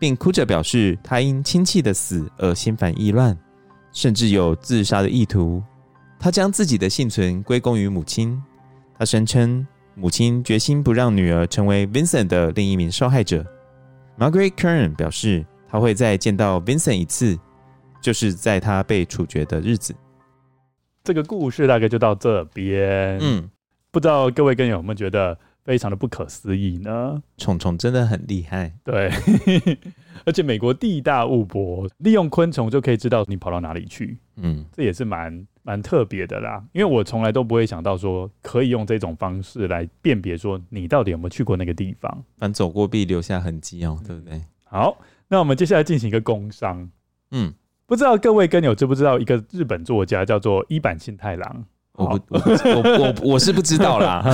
[0.00, 3.38] 并哭着表示他因亲戚的死而心烦意乱，
[3.92, 5.62] 甚至有自杀的意图。”
[6.22, 8.40] 他将自己的幸存归功于母亲。
[8.98, 13.42] 他声称，母亲决心不让女儿成为 Vincent 的另一名受害者。
[14.18, 17.38] Margaret Kern 表示，他会再见到 Vincent 一次，
[18.02, 19.94] 就是在他被处决的日子。
[21.02, 23.18] 这个故事大概就到这边。
[23.22, 23.48] 嗯，
[23.90, 27.22] 不知道各位跟友有没有觉得非常的不可思议呢？
[27.38, 28.70] 虫虫真的很厉害。
[28.84, 29.10] 对，
[30.26, 34.18] 而且美国地大物博，利用昆虫就可以知道你跑到哪里去。
[34.36, 35.46] 嗯，这也是蛮。
[35.62, 42.10] 蛮特别的啦，因为我从来都不会想到说可以用这种方式来辨别说你到底有没有去过那个地方。
[42.38, 44.42] 反正走过必留下痕迹哦，对不对？
[44.64, 44.98] 好，
[45.28, 46.90] 那我们接下来进行一个工商。
[47.32, 47.52] 嗯，
[47.86, 51.64] 不知道各位跟友知不知道一个日本作家叫做一坂幸太郎？
[51.94, 54.24] 我不，我我我，我是不知道啦。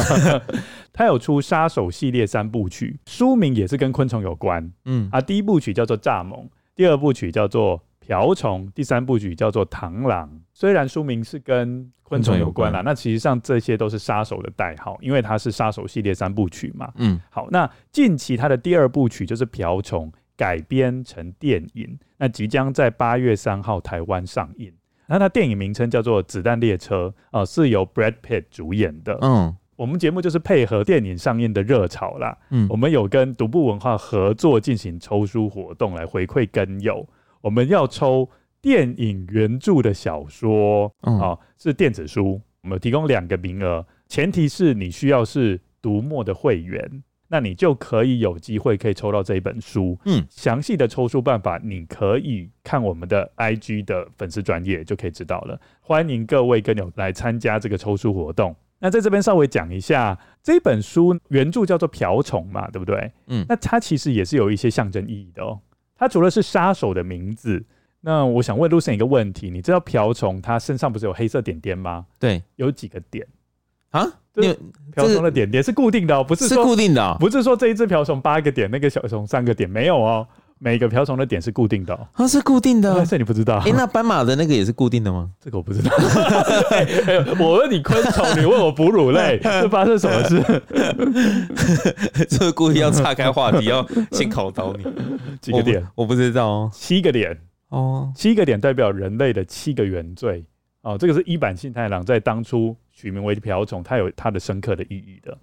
[0.93, 4.73] 他有出杀手系列三部曲，书名也是跟昆虫有关。
[4.85, 10.31] 嗯啊，第一部曲叫做蚱蜢，第二部曲叫做瓢虫，第三部曲叫做螳螂。
[10.55, 16.93] 虽然书名是跟昆虫有关啦，那其实上这些都是杀手的代号，因为它是杀手系列三部曲嘛。
[16.99, 24.73] 嗯，好，那近期它的第二部曲就是瓢虫改编成电影，那即将在八月三号台湾上映。
[25.09, 29.19] 那它电影名称叫做《子弹列车》，啊，是由 Brad Pitt 主演的。
[29.21, 32.39] 嗯，我们节目就是配合电影上映的热潮啦。
[32.51, 37.07] 嗯，我们有跟独步文化合作进行抽书活动来回馈跟友，
[37.47, 38.29] 我们要抽。
[38.63, 49.97] 电影原著的小说，嗯、哦，是电子书，我们提供两个名额，前提是你需要是读墨的会员，那你就可以有机会可以抽到这一本书。
[50.05, 55.61] 嗯，详细的抽书办法，你可以看我们的 IG 的粉丝专页就可以知道了。
[55.81, 58.57] 欢迎各位跟友来参加这个抽书活动。
[58.81, 63.13] 那在这边稍微讲一下，这本书原著叫做《瓢虫》嘛，对不对？
[63.29, 65.61] 嗯，那它其实也是有一些象征意义的哦。
[65.97, 67.65] 它除了是杀手的名字。
[68.01, 72.07] 那我想问 Lucien 一个问题，你知道瓢虫它身上不是有黑色点点吗？
[72.19, 73.27] 对，有几个点
[73.91, 74.07] 啊？
[74.33, 74.57] 对
[74.93, 80.29] 瓢虫的点点是固定的哦，不是说是固定的哦，不是说这一只瓢虫八个点，那个小虫三个点，没有哦，
[80.59, 83.59] 每个瓢虫的点是固定的哦，啊，是固定的，这你不知道？
[83.67, 85.31] 哎，那斑马的那个也是固定的吗？
[85.39, 85.91] 这个我不知道。
[87.39, 90.63] 我问你昆虫，你问我哺乳类， 这发生什么事？
[92.29, 94.85] 这是故意要岔开话题，要先考倒你
[95.41, 95.87] 几个点？
[95.95, 97.39] 我不知道哦，七个点。
[97.69, 100.45] 哦，七个点代表人类的七个原罪
[100.83, 105.37] 哦，这个是一坂幸太郎在当初取名为瓢虫，它有它的深刻的意义的。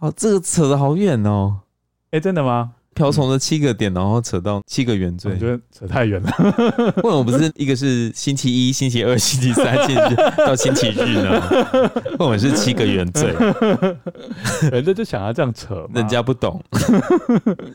[0.00, 1.60] 哦，这个扯得好远哦！
[2.12, 2.72] 哎，真的吗？
[2.96, 6.30] 瓢虫的七个点，然后扯到七个原罪，我觉得扯太远了。
[7.04, 11.38] 为什么不是一个是星期一、星期二、星期三、星期到星期日呢？
[12.18, 13.34] 为什么是七个原罪？
[14.72, 16.58] 人家就想要这样扯，人家不懂。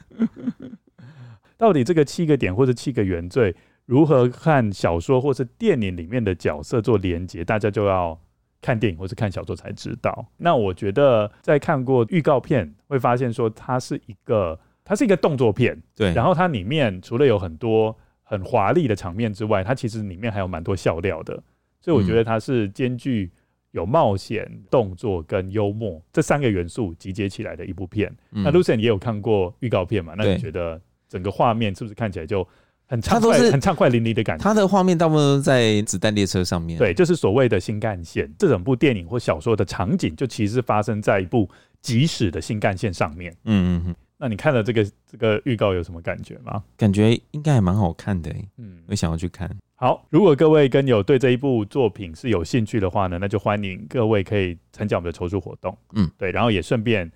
[1.55, 3.55] 到底这个七个点或者七个原罪
[3.85, 7.45] 如何看小说或是电影里面的角色做连接？
[7.45, 8.19] 大家就要
[8.59, 10.25] 看电影或是看小说才知道。
[10.37, 14.59] 那我觉得在看过预告片会发现说它是一个。
[14.91, 16.13] 它是一个动作片，对。
[16.13, 21.41] 然后它里面除了有很多很华丽的场面之外，它其实里面还有蛮多笑料的，
[21.79, 23.31] 所以我觉得它是兼具
[23.71, 28.13] 有冒险、动作跟幽默这三个元素集结起来的一部片。
[28.33, 30.13] 嗯、那 Lucien 也有看过预告片嘛？
[30.17, 30.77] 那你觉得
[31.07, 32.45] 整个画面是不是看起来就
[32.85, 34.43] 很畅快、很畅快淋漓的感觉？
[34.43, 38.29] 它的画面大部分都在子弹列车上面，对，就是所谓的新干线。
[38.37, 41.49] 这整部电影或小说的场景，就其实是发生在一部
[41.81, 43.31] 即时的新干线上面。
[43.45, 43.95] 嗯嗯嗯。
[44.23, 46.63] 那你看了这个这个预告有什么感觉吗？
[46.77, 49.49] 感觉应该还蛮好看的，嗯，我想要去看。
[49.73, 57.11] 好，如果各位跟友对这一部作品是有兴趣的话呢，那就欢迎各位可以参加我们的筹书活动，嗯，对，然后也顺便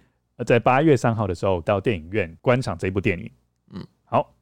[0.47, 3.29] 在八月三号的时候到电影院观赏这一部电影，
[3.71, 4.33] 嗯，好。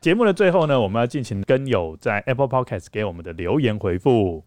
[0.00, 4.44] 节目的最后呢，我们要进行跟友在 Apple Podcast 给我们的留言回复。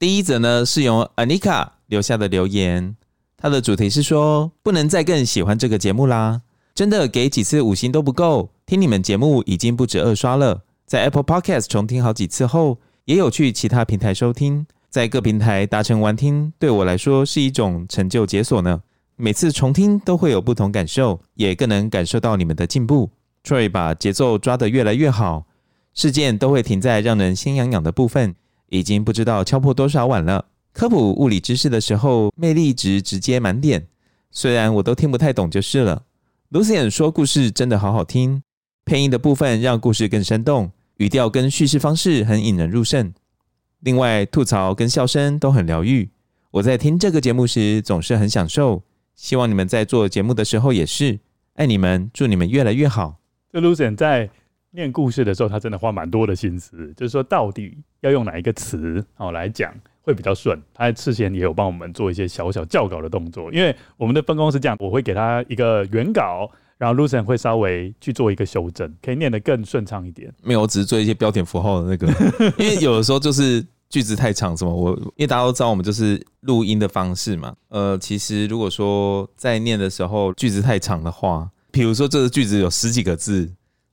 [0.00, 2.96] 第一则呢是由 Anika 留下的留言，
[3.36, 6.42] 它的主题是说不能再更喜欢这个节目啦。
[6.78, 18.80] 真的给几次五星都不够，听你们节目已经不止二刷了，在 Apple Podcast 重听好几次后，也有去其他平台收听，在各平台达成完听，对我来说是一种成就解锁呢。
[19.16, 23.10] 每次重听都会有不同感受，也更能感受到你们的进步。
[23.42, 25.46] Troy 把节奏抓得越来越好，
[25.94, 28.36] 事件都会停在让人心痒痒的部分，
[28.68, 30.44] 已经不知道敲破多少碗了。
[30.72, 33.88] 科普物理知识的时候，魅力值直接满点，
[34.30, 36.04] 虽然我都听不太懂就是了。
[36.50, 38.42] Lucien 说故事真的好好听，
[38.86, 43.12] 配音的部分让故事更生动，语调跟叙事方式很引人入胜。
[43.80, 46.08] 另外，吐槽跟笑声都很疗愈。
[46.52, 48.82] 我在听这个节目时总是很享受，
[49.14, 51.18] 希望你们在做节目的时候也是。
[51.56, 53.18] 爱你们，祝你们越来越好。
[53.52, 54.30] 这 Lucian 在
[54.70, 59.74] 念故事的时候，他真的花蛮多的心思，就是说到底要用哪一个词哦来讲。
[60.00, 70.32] 会比较顺，他事先也有帮我们做一些小小校稿的动作，因为我们的分工是这样，我会给他一个原稿，然后 Lucian 会稍微去做一个修正，可以念得更顺畅一点。
[70.42, 72.06] 没有，我只是做一些标点符号的那个，
[72.56, 77.54] 因为有的时候就是句子太长，什么我，因为大家都知道我们就是录音的方式嘛。
[77.68, 83.46] 呃，其实如果说在念的时候句子太长的话，比如说这个句子有十几个字，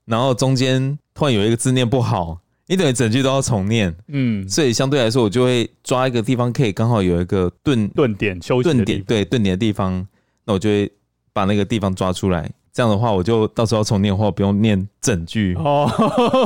[0.06, 2.38] 然后中间突然有一个字念不好。
[2.68, 10.04] 你等于整句都要重念，嗯，所以相对来说，我就会抓一个地方，可以刚好有一个顿顿点、休息的顿点，对顿点的地方，
[10.44, 10.90] 那我就会
[11.32, 12.50] 把那个地方抓出来。
[12.72, 15.88] 这样的话，我就到时候要重念的话，不用念整句哦。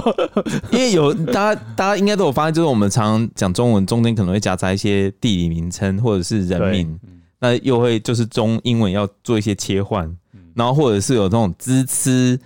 [0.71, 7.01] 因为有大家，大家应该都有发现，就是我们常常讲中文，中间可能会夹杂一些地理名称或者是人名，
[7.39, 10.15] 那又会就是中英文要做一些切换，
[10.55, 12.39] 然后或者是有那种支词。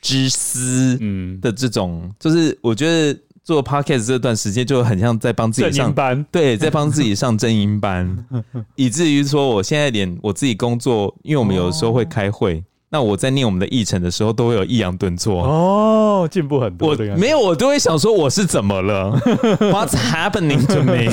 [0.00, 8.26] 知思嗯的这种，嗯、就是我觉得做 podcast 这段时间就很像在帮自己上班，对，在帮自己上正音班，
[8.76, 12.62] 以至于说我现在连我自己工作，因为我们有的时候会开会。
[12.90, 16.88] 哦那我在念我们的议程的时候，都会有抑扬顿挫哦，进步很多。
[16.88, 19.12] 我没有，我都会想说我是怎么了？
[19.60, 21.04] What's happening to me？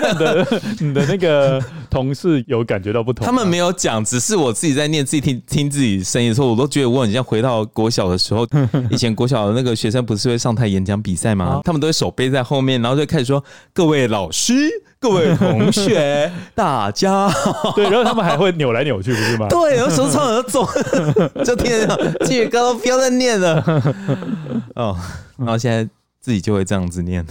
[0.00, 3.26] 你的你的那个同事有感觉到不同？
[3.26, 8.46] 他们没有讲，只是我自己在念，自己听听自己声音的时候，我都觉得我很像回到国小的时候。
[8.90, 11.56] 以前国小的那个学生不是会上台演讲比赛吗？
[11.56, 13.44] 哦、他们都会手背在后面，然后就开始说
[13.74, 14.54] ：“各位老师。”
[15.02, 17.72] 各位同学，大家好。
[17.74, 19.48] 对，然后他们还会扭来扭去，不是吗？
[19.48, 20.68] 对，有时候唱着走，
[21.42, 23.64] 就听着 这些歌都不要再念了。
[24.74, 24.94] 哦，
[25.38, 25.88] 然后现在
[26.20, 27.24] 自己就会这样子念，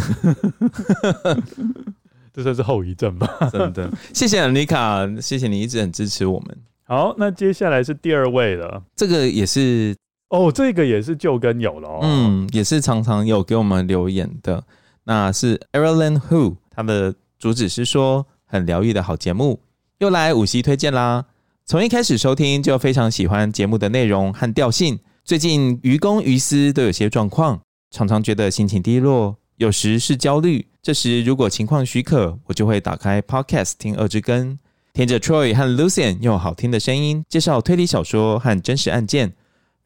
[2.34, 3.30] 这算是后遗症吧？
[3.53, 3.88] 真的。
[4.15, 6.57] 谢谢安妮卡，谢谢你一直很支持我们。
[6.88, 9.95] 好，那接下来是第二位了，这个也是
[10.30, 14.63] 哦，这个也是旧跟友了哦，嗯，也是常常有给我们留言的，
[15.03, 17.13] 那是 Erlen Who 他的。
[17.40, 19.62] 主旨是说很疗愈的好节目，
[20.00, 21.26] 又来五星推荐啦！
[21.66, 25.00] 从一开始收听就非常喜欢节目的内容和调性。
[25.24, 27.62] 最近于公于私都有些状况，
[27.92, 30.68] 常常觉得心情低落，有时是焦虑。
[30.82, 34.60] 这时如果情况许可，我就会打开 Podcast 听恶之根，
[34.92, 39.32] 听着 Troy 和 Lucien 用好听的声音介绍推理小说和真实案件，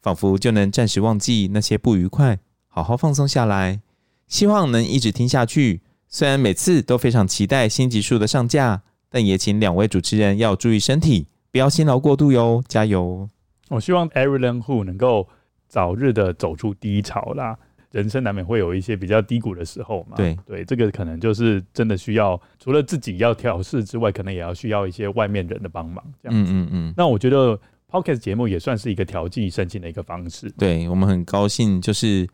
[0.02, 3.80] 仿佛就能暂时忘记那些不愉快，好好放松下来。
[4.26, 5.82] 希望能一直听下去。
[6.14, 13.28] 虽然每次都非常期待新集数的上架，但也请两位主持人要注意身体，不要辛劳过度哟，加油！
[13.68, 15.28] 我希望 Everyone Who 能够
[15.66, 17.58] 早日的走出低潮啦。
[17.90, 20.16] 人生难免会有一些比较低谷的时候嘛。
[20.16, 26.04] 对对，这个可能就是真的需要除了自己要调试之外，可能也要需要一些外面人的帮忙。
[26.22, 26.52] 这样子。
[26.52, 26.94] 嗯嗯嗯。
[26.96, 27.58] 那我觉得
[27.90, 30.48] Podcast 节目也算是一个调剂身心的一个方式。
[30.56, 32.28] 对，我们很高兴，就是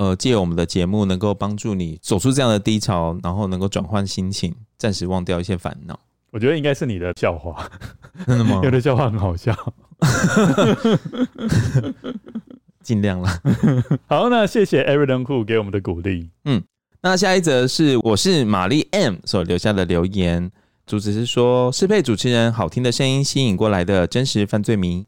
[0.00, 6.00] 呃，借我们的节目能够帮助你走出这样的低潮，然后能够转换心情，暂时忘掉一些烦恼。
[6.30, 7.70] 我觉得应该是你的笑话，
[8.26, 8.60] 真的吗？
[8.64, 9.54] 有的笑话很好笑。
[12.82, 13.28] 尽量了。
[14.06, 16.30] 好，那谢谢 Everyone Who 给我们的鼓励。
[16.46, 16.62] 嗯，
[17.02, 20.50] 那下一则是我是玛丽 M 所留下的留言，
[20.86, 25.04] 主旨是说适配主持人好听的声音吸引过来的真实犯罪迷。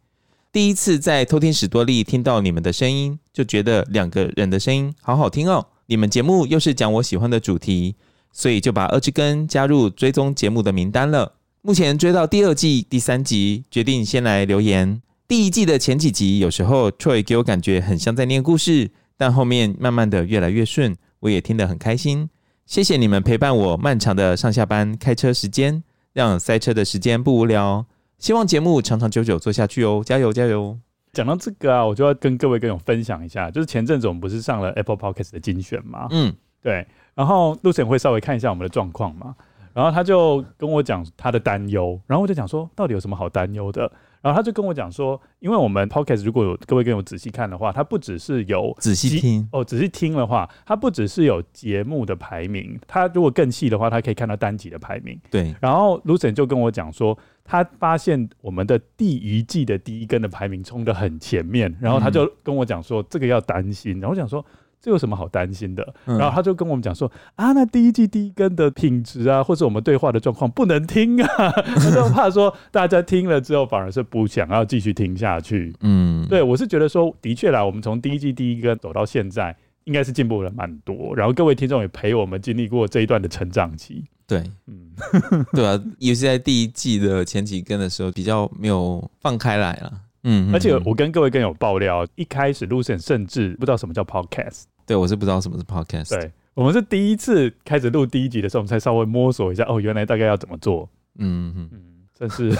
[0.52, 5.66] 第一次在偷听史多利听到你们的声音，就觉得两个人的声音好好听哦。
[5.86, 7.94] 你们节目又是讲我喜欢的主题，
[8.34, 11.36] 所以就把二之根加入追踪节目的名单了。
[11.62, 15.00] 目前追到第二季第三集，决定先来留言。
[15.26, 22.28] 第一季的前几集，有时候 Troy 给我感觉很像在念故事，但后面慢慢的越来越顺，我也听得很开心。
[22.66, 25.82] 谢谢你们陪伴我漫长的上下班开车时间，
[26.12, 27.86] 让塞车的时间不无聊。
[28.22, 30.78] 希望节目长长久久做下去哦，加油加油！
[31.12, 36.06] 讲到这个啊，我就要跟各位跟友分享一下，就是前阵子我们不是上了 Apple Podcast 的精选嘛？
[36.12, 36.86] 嗯，对。
[37.16, 39.34] 然后 Lucien 会稍微看一下我们的状况嘛，
[39.74, 43.90] 然后他就跟我讲他的担忧，然后我就讲说，到底有什么好担忧的？
[44.22, 55.20] 然后他就跟我讲说，因为我们 podcast 如果有各位跟我仔细看的话，它不只是有仔细听哦，仔细听的话，它不只是有节目的排名，它如果更细的话，它可以看到单集的排名。
[55.30, 55.54] 对。
[55.60, 63.94] 然后 Lucian 就跟我讲说，他发现我们的第一季的第一根的排名冲得很前面，然后他就跟我讲说，这个要担心。
[64.00, 64.44] 然后我想说。
[64.82, 65.94] 这有什么好担心的？
[66.04, 75.72] 然后他就跟我们讲说、嗯、啊，那第一季第一根的品质啊，或者我们对话的状况不能听啊， 他就怕说大家听了之后反而是不想要继续听下去。
[75.82, 81.14] 嗯，对，我是觉得说，的确啦，我们从第一季第一根走到现在，应该是进步了蛮多。
[81.14, 84.04] 然后各位听众也陪我们经历过这一段的成长期。
[84.26, 84.90] 对，嗯，
[85.52, 89.92] 对啊，尤其在第一季的前几根的时候，比较没有放开来了。
[90.24, 94.62] 嗯，而且我跟各位更有爆料，一开始 Lucian 甚至不知道什么叫 Podcast。
[94.92, 96.10] 对，我是不知道什么是 podcast。
[96.10, 100.88] 对，我们是第一次开始录第一集的时候，我们才稍微摸索一下，哦，原来大概要怎么做。
[101.18, 101.80] 嗯嗯嗯，
[102.14, 102.50] 这是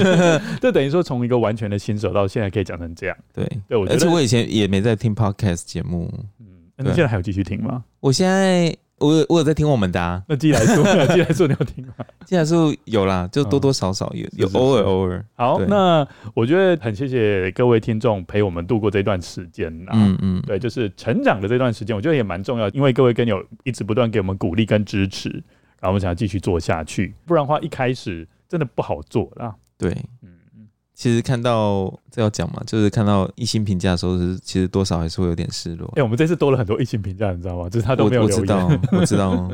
[0.60, 3.16] 这等于说从一个完全的新手到现在可以讲成这样。
[3.32, 6.10] 对对，我而且我以前也没在听 podcast 节目。
[6.40, 7.84] 嗯，那你现在还有继续听吗？
[8.00, 8.74] 我现在。
[8.98, 10.84] 我我有在听我们的啊，那寄来说，
[11.14, 11.94] 寄来说你有听吗？
[12.24, 15.24] 寄来说有啦，就多多少少有，有偶尔偶尔。
[15.34, 29.54] 好，那我觉得很谢谢各位听众陪我们度过这段时间啊，嗯嗯，对，就是成长的这段时间，我觉得也蛮重要，因为各位跟友一直不断给我们鼓励跟支持，然后我们想要继续做下去，不然的话一开始真的不好做啦。
[29.76, 29.90] 对，
[30.22, 30.23] 嗯。
[30.94, 35.86] 其实看到这要讲嘛，就是看到一星评价的时候，是其实多少还是会有点失落。
[35.88, 37.68] 哎、欸，我们这次多了很多一星评价，你知道吗？
[37.68, 38.22] 就是他都没有。
[38.22, 39.50] 我知道， 我知道。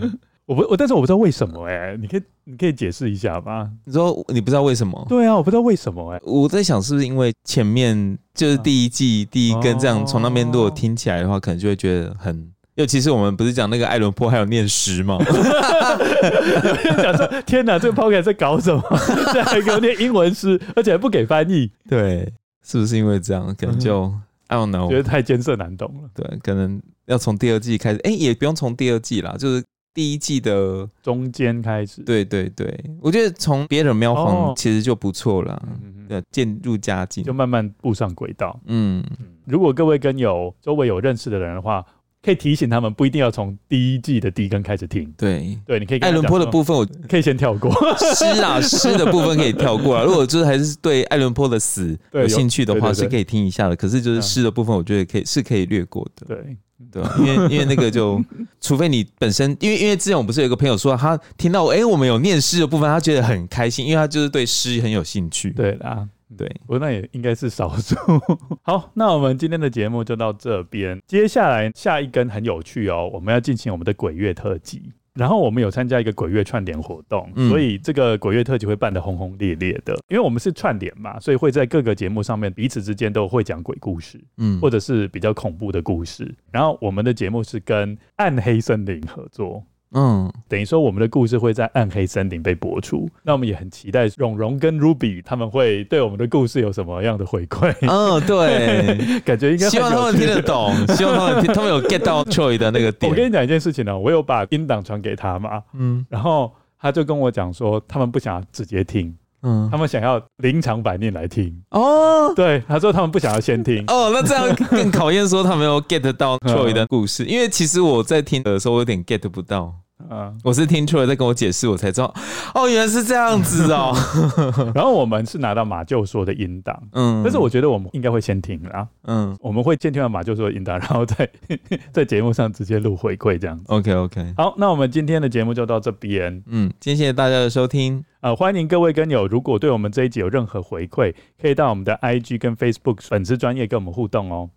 [0.47, 3.70] 我不，我但是我不知道为什么哎、欸，你可以你可以解释一下吗？
[3.84, 5.07] 你说你不知道为什么？
[5.09, 6.22] 对啊，我不知道为什么哎、欸。
[6.24, 12.51] 我在想是不是因为前面就是第一季第一根这样，从那边如果听起来的话，可能就会觉得很。
[12.80, 15.18] 尤其是我们不是讲那个爱伦坡还有念诗吗？
[15.20, 15.26] 有
[16.82, 18.82] 人讲说：“天哪，这个 podcast 在搞什么？
[19.34, 22.32] 这还给我念英文诗，而且还不给翻译。”对，
[22.64, 23.54] 是不是因为这样？
[23.54, 26.08] 可能就、嗯、I don't know，觉得太艰涩难懂了。
[26.14, 27.98] 对，可能要从第二季开始。
[27.98, 29.62] 哎、欸，也不用从第二季啦，就是
[29.92, 32.00] 第一季的中间开始。
[32.00, 35.62] 对对对，我觉得从别人喵房其实就不错了。
[36.08, 38.58] 对、哦，渐入佳境，就慢慢步上轨道。
[38.64, 39.04] 嗯，
[39.44, 41.84] 如果各位跟有周围有认识的人的话。
[42.22, 45.10] 可以提醒他们，不一定要从第一季的第一根开始听。
[45.16, 47.72] 对对，你可以艾伦坡的部分，我可以先跳过。
[48.14, 50.04] 诗啊，诗的部分可以跳过啊。
[50.04, 53.76] 如果就是还是对艾伦坡的死有兴趣的话，是可以听一下的。
[53.76, 56.26] 可是就是诗的部分，我觉得可以是可以略过的。
[56.26, 56.56] 对
[56.92, 58.22] 对，因为因为那个就，
[58.61, 65.50] 除非你本身，因为因为之前我不是有一个朋友说，他听到哎、欸、我们有念诗的部分，他觉得很开心，因为他就是对诗很有兴趣。
[65.53, 66.07] 对啦。
[66.36, 67.96] 对，我那也应该是少数。
[68.62, 71.00] 好，那我们今天的节目就到这边。
[71.07, 74.92] 接下来下一根很有趣哦，我们要进行我们的鬼月特辑。
[75.12, 79.92] 然后我们有参加一个鬼月串联活动，嗯、所以这个鬼月特辑会办得轰轰烈烈的。
[80.08, 86.32] 因为我们是串联嘛，所以会在各个节目上面彼此之间都会讲鬼故事，嗯，或者是比较恐怖的故事。
[86.52, 89.64] 然后我们的节目是跟暗黑森林合作。
[89.92, 93.08] 嗯，等于说我们的故事会在暗黑森林被播出。
[93.22, 97.75] 那我们也很期待蓉蓉跟 Ruby 他们会对我们的故事有什么样的回馈。
[97.80, 103.11] 嗯，对， 感觉应该希望他们听得懂，希望他们听他们有 get 到 Troy 的那个点。
[103.11, 109.14] 我跟你讲一件事情呢，我有把音档传给他嘛，嗯，然后他就跟我讲说，他们不想直接听。
[109.42, 112.33] 嗯，他们想要临场反应来听哦。
[112.34, 114.11] 对，他说他们不想要先听哦。
[114.12, 119.75] 那这样更考验说他没有 get 到 Troy 的故事，因为其实我在听的时候我有点 get 不到。
[120.08, 122.14] 嗯，我是听 Troy 在跟我解释，我才知道
[122.54, 123.94] 哦，原来是这样子哦。
[124.74, 131.28] 然后我们是拿到马厩说的音档，嗯，但是我觉得我们应该会先听啊，嗯，我们会先听完马厩说的音档，然后再
[131.92, 133.64] 在节目上直接录回馈这样子。
[133.68, 136.42] OK OK，好，那我们今天的节目就到这边。
[136.46, 138.04] 嗯，谢谢大家的收听。
[138.20, 144.50] 呃，欢迎各位跟友，如果对我们这一集有任何回馈，可以到我们的 IG 跟 Facebook 粉丝专业跟我们互动哦。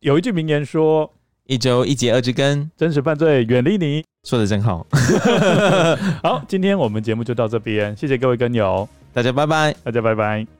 [0.00, 1.12] 有一句名言说。
[1.48, 4.84] 一周一节二之根，真实犯罪远离你，说的真好。
[6.20, 10.55] 好，今天我们节目就到这边，谢谢各位跟友，大家拜拜，大家拜拜。